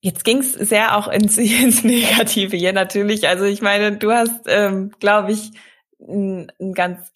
[0.00, 3.28] Jetzt ging's sehr auch ins, ins Negative hier natürlich.
[3.28, 5.52] Also ich meine, du hast, ähm, glaube ich,
[6.00, 7.12] ein, ein ganz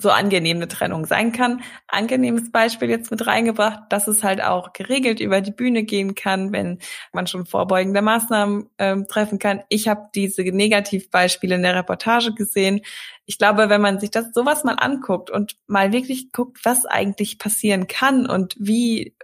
[0.00, 1.62] so angenehm eine Trennung sein kann.
[1.86, 6.52] Angenehmes Beispiel jetzt mit reingebracht, dass es halt auch geregelt über die Bühne gehen kann,
[6.52, 6.78] wenn
[7.12, 9.62] man schon vorbeugende Maßnahmen ähm, treffen kann.
[9.68, 12.80] Ich habe diese Negativbeispiele in der Reportage gesehen.
[13.26, 17.38] Ich glaube, wenn man sich das sowas mal anguckt und mal wirklich guckt, was eigentlich
[17.38, 19.14] passieren kann und wie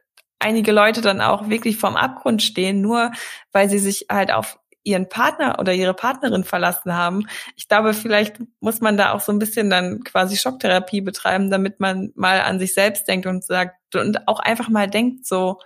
[0.46, 3.10] einige Leute dann auch wirklich vorm Abgrund stehen, nur
[3.52, 7.26] weil sie sich halt auf ihren Partner oder ihre Partnerin verlassen haben.
[7.56, 11.80] Ich glaube, vielleicht muss man da auch so ein bisschen dann quasi Schocktherapie betreiben, damit
[11.80, 15.58] man mal an sich selbst denkt und sagt und auch einfach mal denkt so,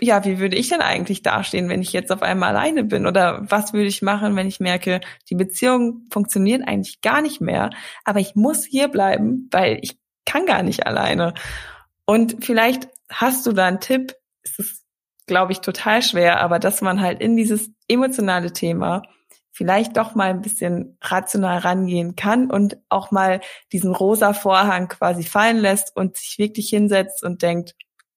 [0.00, 3.06] ja, wie würde ich denn eigentlich dastehen, wenn ich jetzt auf einmal alleine bin?
[3.06, 5.00] Oder was würde ich machen, wenn ich merke,
[5.30, 7.70] die Beziehung funktioniert eigentlich gar nicht mehr,
[8.04, 11.34] aber ich muss hier bleiben, weil ich kann gar nicht alleine.
[12.04, 14.82] Und vielleicht hast du da einen Tipp, es ist
[15.26, 19.02] glaube ich, total schwer, aber dass man halt in dieses emotionale Thema
[19.50, 23.40] vielleicht doch mal ein bisschen rational rangehen kann und auch mal
[23.70, 27.74] diesen rosa Vorhang quasi fallen lässt und sich wirklich hinsetzt und denkt,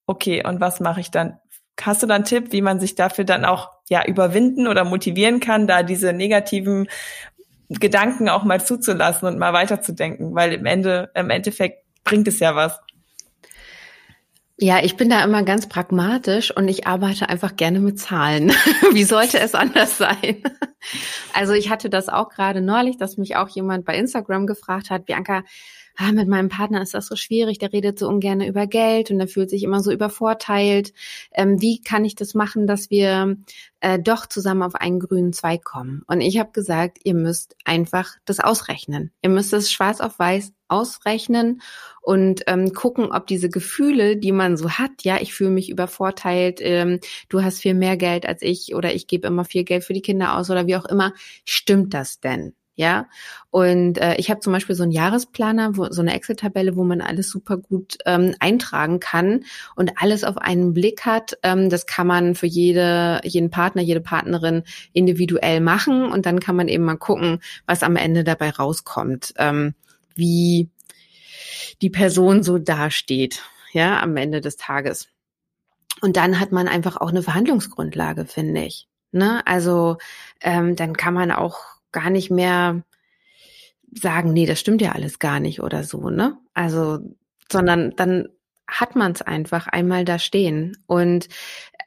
[0.07, 1.39] okay, und was mache ich dann?
[1.79, 5.41] Hast du dann einen Tipp, wie man sich dafür dann auch ja überwinden oder motivieren
[5.41, 6.87] kann, da diese negativen
[7.69, 12.55] Gedanken auch mal zuzulassen und mal weiterzudenken, weil im Ende im Endeffekt bringt es ja
[12.55, 12.79] was.
[14.57, 18.49] Ja, ich bin da immer ganz pragmatisch und ich arbeite einfach gerne mit Zahlen.
[18.93, 20.43] Wie sollte es anders sein?
[21.33, 25.05] Also ich hatte das auch gerade neulich, dass mich auch jemand bei Instagram gefragt hat,
[25.05, 25.43] Bianca,
[25.97, 29.19] ah, mit meinem Partner ist das so schwierig, der redet so ungern über Geld und
[29.19, 30.93] der fühlt sich immer so übervorteilt.
[31.33, 33.37] Ähm, wie kann ich das machen, dass wir
[33.79, 36.03] äh, doch zusammen auf einen grünen Zweig kommen?
[36.07, 39.11] Und ich habe gesagt, ihr müsst einfach das ausrechnen.
[39.21, 41.61] Ihr müsst es schwarz auf weiß ausrechnen
[42.01, 46.59] und ähm, gucken, ob diese Gefühle, die man so hat, ja, ich fühle mich übervorteilt,
[46.61, 49.93] ähm, du hast viel mehr Geld als ich oder ich gebe immer viel Geld für
[49.93, 51.13] die Kinder aus oder wie auch immer,
[51.45, 52.53] stimmt das denn?
[52.77, 53.07] Ja,
[53.51, 56.99] und äh, ich habe zum Beispiel so einen Jahresplaner, wo, so eine Excel-Tabelle, wo man
[56.99, 59.45] alles super gut ähm, eintragen kann
[59.77, 61.37] und alles auf einen Blick hat.
[61.41, 66.57] Ähm, das kann man für jede, jeden Partner, jede Partnerin individuell machen und dann kann
[66.57, 69.73] man eben mal gucken, was am Ende dabei rauskommt, ähm,
[70.13, 70.69] wie
[71.81, 75.07] die Person so dasteht, ja, am Ende des Tages.
[76.01, 78.89] Und dann hat man einfach auch eine Verhandlungsgrundlage, finde ich.
[79.13, 79.41] Ne?
[79.47, 79.97] Also
[80.41, 82.83] ähm, dann kann man auch gar nicht mehr
[83.91, 86.37] sagen, nee, das stimmt ja alles gar nicht oder so, ne?
[86.53, 86.99] Also,
[87.49, 88.27] sondern dann
[88.67, 90.77] hat man es einfach einmal da stehen.
[90.85, 91.29] Und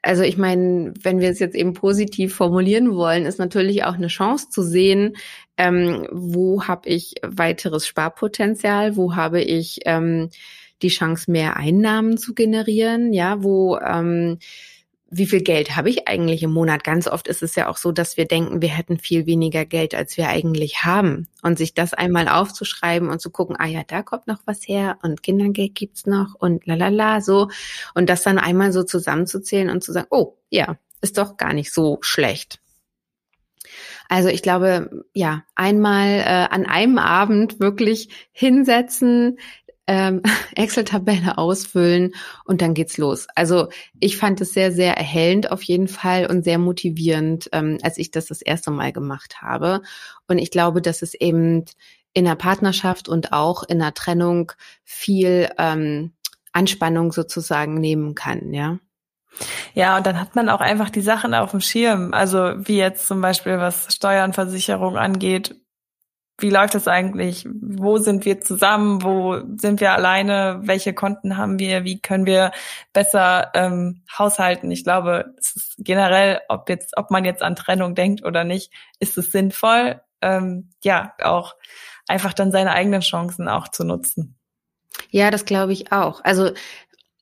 [0.03, 4.07] also ich meine, wenn wir es jetzt eben positiv formulieren wollen, ist natürlich auch eine
[4.07, 5.17] Chance zu sehen,
[5.57, 10.31] ähm, wo habe ich weiteres Sparpotenzial, wo habe ich ähm,
[10.83, 14.39] die Chance, mehr Einnahmen zu generieren, ja, wo ähm,
[15.11, 16.85] wie viel Geld habe ich eigentlich im Monat?
[16.85, 19.95] Ganz oft ist es ja auch so, dass wir denken, wir hätten viel weniger Geld,
[19.95, 21.29] als wir eigentlich haben.
[21.43, 24.99] Und sich das einmal aufzuschreiben und zu gucken, ah ja, da kommt noch was her
[25.03, 27.49] und Kindergeld gibt's noch und lalala, so.
[27.95, 31.73] Und das dann einmal so zusammenzuzählen und zu sagen, oh, ja, ist doch gar nicht
[31.73, 32.61] so schlecht.
[34.09, 39.39] Also ich glaube, ja, einmal äh, an einem Abend wirklich hinsetzen,
[39.89, 40.23] ähm,
[40.55, 42.15] Excel-Tabelle ausfüllen
[42.45, 43.27] und dann geht's los.
[43.35, 43.69] Also
[43.99, 48.13] ich fand es sehr, sehr erhellend auf jeden Fall und sehr motivierend, ähm, als ich
[48.13, 49.83] das das erste Mal gemacht habe.
[50.29, 51.65] Und ich glaube, dass es eben
[52.13, 54.53] in der Partnerschaft und auch in der Trennung
[54.85, 56.13] viel ähm,
[56.53, 58.79] Anspannung sozusagen nehmen kann, ja.
[59.75, 62.13] Ja, und dann hat man auch einfach die Sachen auf dem Schirm.
[62.13, 65.55] Also wie jetzt zum Beispiel was Steuern, Versicherung angeht,
[66.41, 67.47] wie läuft das eigentlich?
[67.51, 69.03] Wo sind wir zusammen?
[69.03, 70.61] Wo sind wir alleine?
[70.63, 71.85] Welche Konten haben wir?
[71.85, 72.53] Wie können wir
[72.93, 74.71] besser ähm, haushalten?
[74.71, 78.73] Ich glaube, es ist generell, ob jetzt, ob man jetzt an Trennung denkt oder nicht,
[79.01, 81.57] ist es sinnvoll, ähm, ja, auch
[82.07, 84.37] einfach dann seine eigenen Chancen auch zu nutzen.
[85.11, 86.23] Ja, das glaube ich auch.
[86.25, 86.51] Also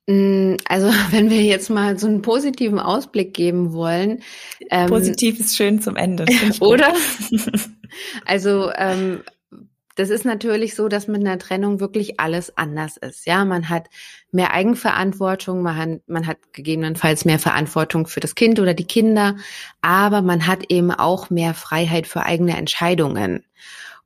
[0.09, 4.23] also wenn wir jetzt mal so einen positiven Ausblick geben wollen.
[4.71, 6.27] Ähm, Positiv ist schön zum Ende.
[6.61, 6.93] Oder?
[8.27, 9.23] Also ähm,
[9.95, 13.27] das ist natürlich so, dass mit einer Trennung wirklich alles anders ist.
[13.27, 13.89] Ja, man hat
[14.31, 19.37] mehr Eigenverantwortung, man hat, man hat gegebenenfalls mehr Verantwortung für das Kind oder die Kinder,
[19.81, 23.45] aber man hat eben auch mehr Freiheit für eigene Entscheidungen.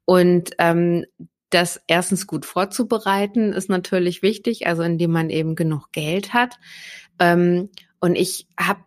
[0.04, 1.06] Und ähm,
[1.50, 6.58] das erstens gut vorzubereiten ist natürlich wichtig, also indem man eben genug Geld hat.
[7.18, 7.70] Ähm,
[8.00, 8.80] und ich habe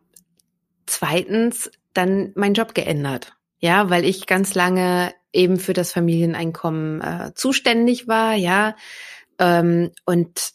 [0.85, 3.33] zweitens dann meinen Job geändert.
[3.59, 8.75] Ja, weil ich ganz lange eben für das Familieneinkommen äh, zuständig war, ja.
[9.39, 10.51] Ähm, und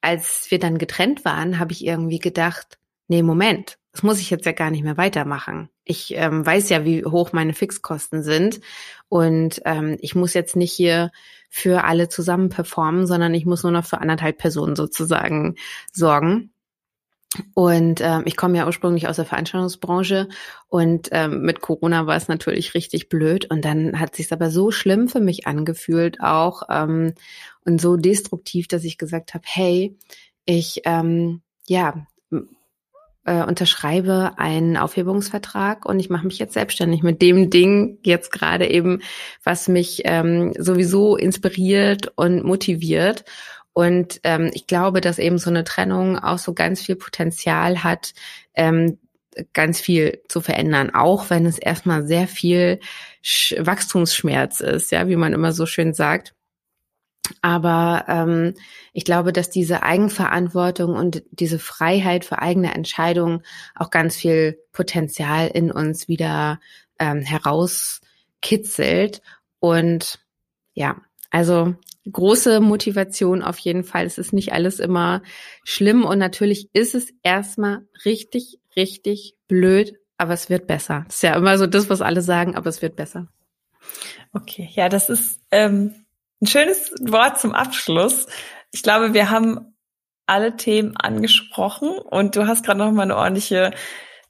[0.00, 4.46] als wir dann getrennt waren, habe ich irgendwie gedacht, nee, Moment, das muss ich jetzt
[4.46, 5.68] ja gar nicht mehr weitermachen.
[5.84, 8.60] Ich ähm, weiß ja, wie hoch meine Fixkosten sind
[9.08, 11.10] und ähm, ich muss jetzt nicht hier
[11.50, 15.56] für alle zusammen performen, sondern ich muss nur noch für anderthalb Personen sozusagen
[15.92, 16.52] sorgen.
[17.54, 20.28] Und ähm, ich komme ja ursprünglich aus der Veranstaltungsbranche
[20.66, 24.72] und ähm, mit Corona war es natürlich richtig blöd und dann hat sich aber so
[24.72, 27.14] schlimm für mich angefühlt auch ähm,
[27.64, 29.96] und so destruktiv, dass ich gesagt habe, hey,
[30.44, 32.04] ich ähm, ja
[33.24, 38.68] äh, unterschreibe einen Aufhebungsvertrag und ich mache mich jetzt selbstständig mit dem Ding jetzt gerade
[38.68, 39.02] eben,
[39.44, 43.24] was mich ähm, sowieso inspiriert und motiviert.
[43.72, 48.14] Und ähm, ich glaube, dass eben so eine Trennung auch so ganz viel Potenzial hat,
[48.54, 48.98] ähm,
[49.52, 52.80] ganz viel zu verändern, auch wenn es erstmal sehr viel
[53.22, 56.34] Sch Wachstumsschmerz ist, ja, wie man immer so schön sagt.
[57.42, 58.54] Aber ähm,
[58.92, 63.42] ich glaube, dass diese Eigenverantwortung und diese Freiheit für eigene Entscheidungen
[63.74, 66.60] auch ganz viel Potenzial in uns wieder
[66.98, 69.20] ähm, herauskitzelt.
[69.58, 70.20] Und
[70.74, 70.96] ja,
[71.30, 71.74] also
[72.10, 74.06] große Motivation auf jeden Fall.
[74.06, 75.22] Es ist nicht alles immer
[75.64, 81.04] schlimm und natürlich ist es erstmal richtig, richtig blöd, aber es wird besser.
[81.06, 83.28] Das ist ja immer so das, was alle sagen, aber es wird besser.
[84.32, 85.94] Okay, ja, das ist ähm,
[86.40, 88.26] ein schönes Wort zum Abschluss.
[88.72, 89.76] Ich glaube, wir haben
[90.26, 93.72] alle Themen angesprochen und du hast gerade noch mal eine ordentliche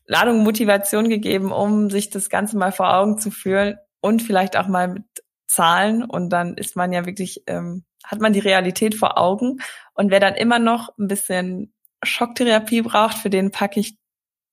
[0.06, 4.66] Ladung Motivation gegeben, um sich das Ganze mal vor Augen zu führen und vielleicht auch
[4.66, 5.04] mal mit
[5.46, 9.58] Zahlen und dann ist man ja wirklich, ähm, hat man die Realität vor Augen.
[9.94, 13.98] Und wer dann immer noch ein bisschen Schocktherapie braucht, für den packe ich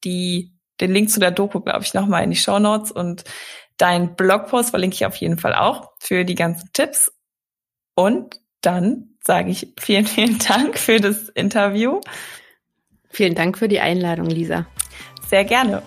[0.04, 3.24] die, den Link zu der Doku, glaube ich, nochmal in die Show Notes und
[3.78, 7.12] dein Blogpost verlinke ich auf jeden Fall auch für die ganzen Tipps.
[8.00, 12.00] Und dann sage ich vielen, vielen Dank für das Interview.
[13.10, 14.68] Vielen Dank für die Einladung, Lisa.
[15.28, 15.82] Sehr gerne.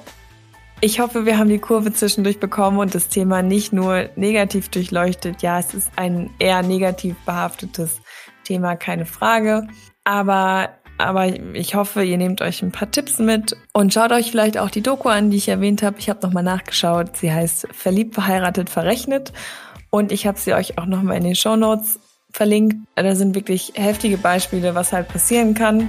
[0.80, 5.40] Ich hoffe, wir haben die Kurve zwischendurch bekommen und das Thema nicht nur negativ durchleuchtet.
[5.42, 8.00] Ja, es ist ein eher negativ behaftetes
[8.42, 9.68] Thema, keine Frage.
[10.02, 14.58] Aber, aber ich hoffe, ihr nehmt euch ein paar Tipps mit und schaut euch vielleicht
[14.58, 15.98] auch die Doku an, die ich erwähnt habe.
[16.00, 17.16] Ich habe nochmal nachgeschaut.
[17.18, 19.32] Sie heißt Verliebt, verheiratet, verrechnet.
[19.90, 21.98] Und ich habe sie euch auch nochmal in den Show Notes
[22.32, 22.76] verlinkt.
[22.94, 25.88] Da sind wirklich heftige Beispiele, was halt passieren kann,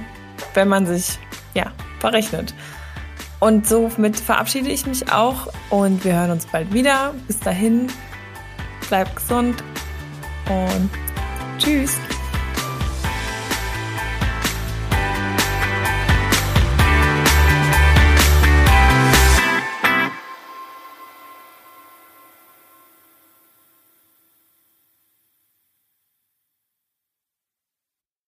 [0.54, 1.18] wenn man sich,
[1.54, 2.54] ja, verrechnet.
[3.38, 7.14] Und somit verabschiede ich mich auch und wir hören uns bald wieder.
[7.26, 7.88] Bis dahin,
[8.88, 9.62] bleibt gesund
[10.48, 10.90] und
[11.58, 11.98] tschüss.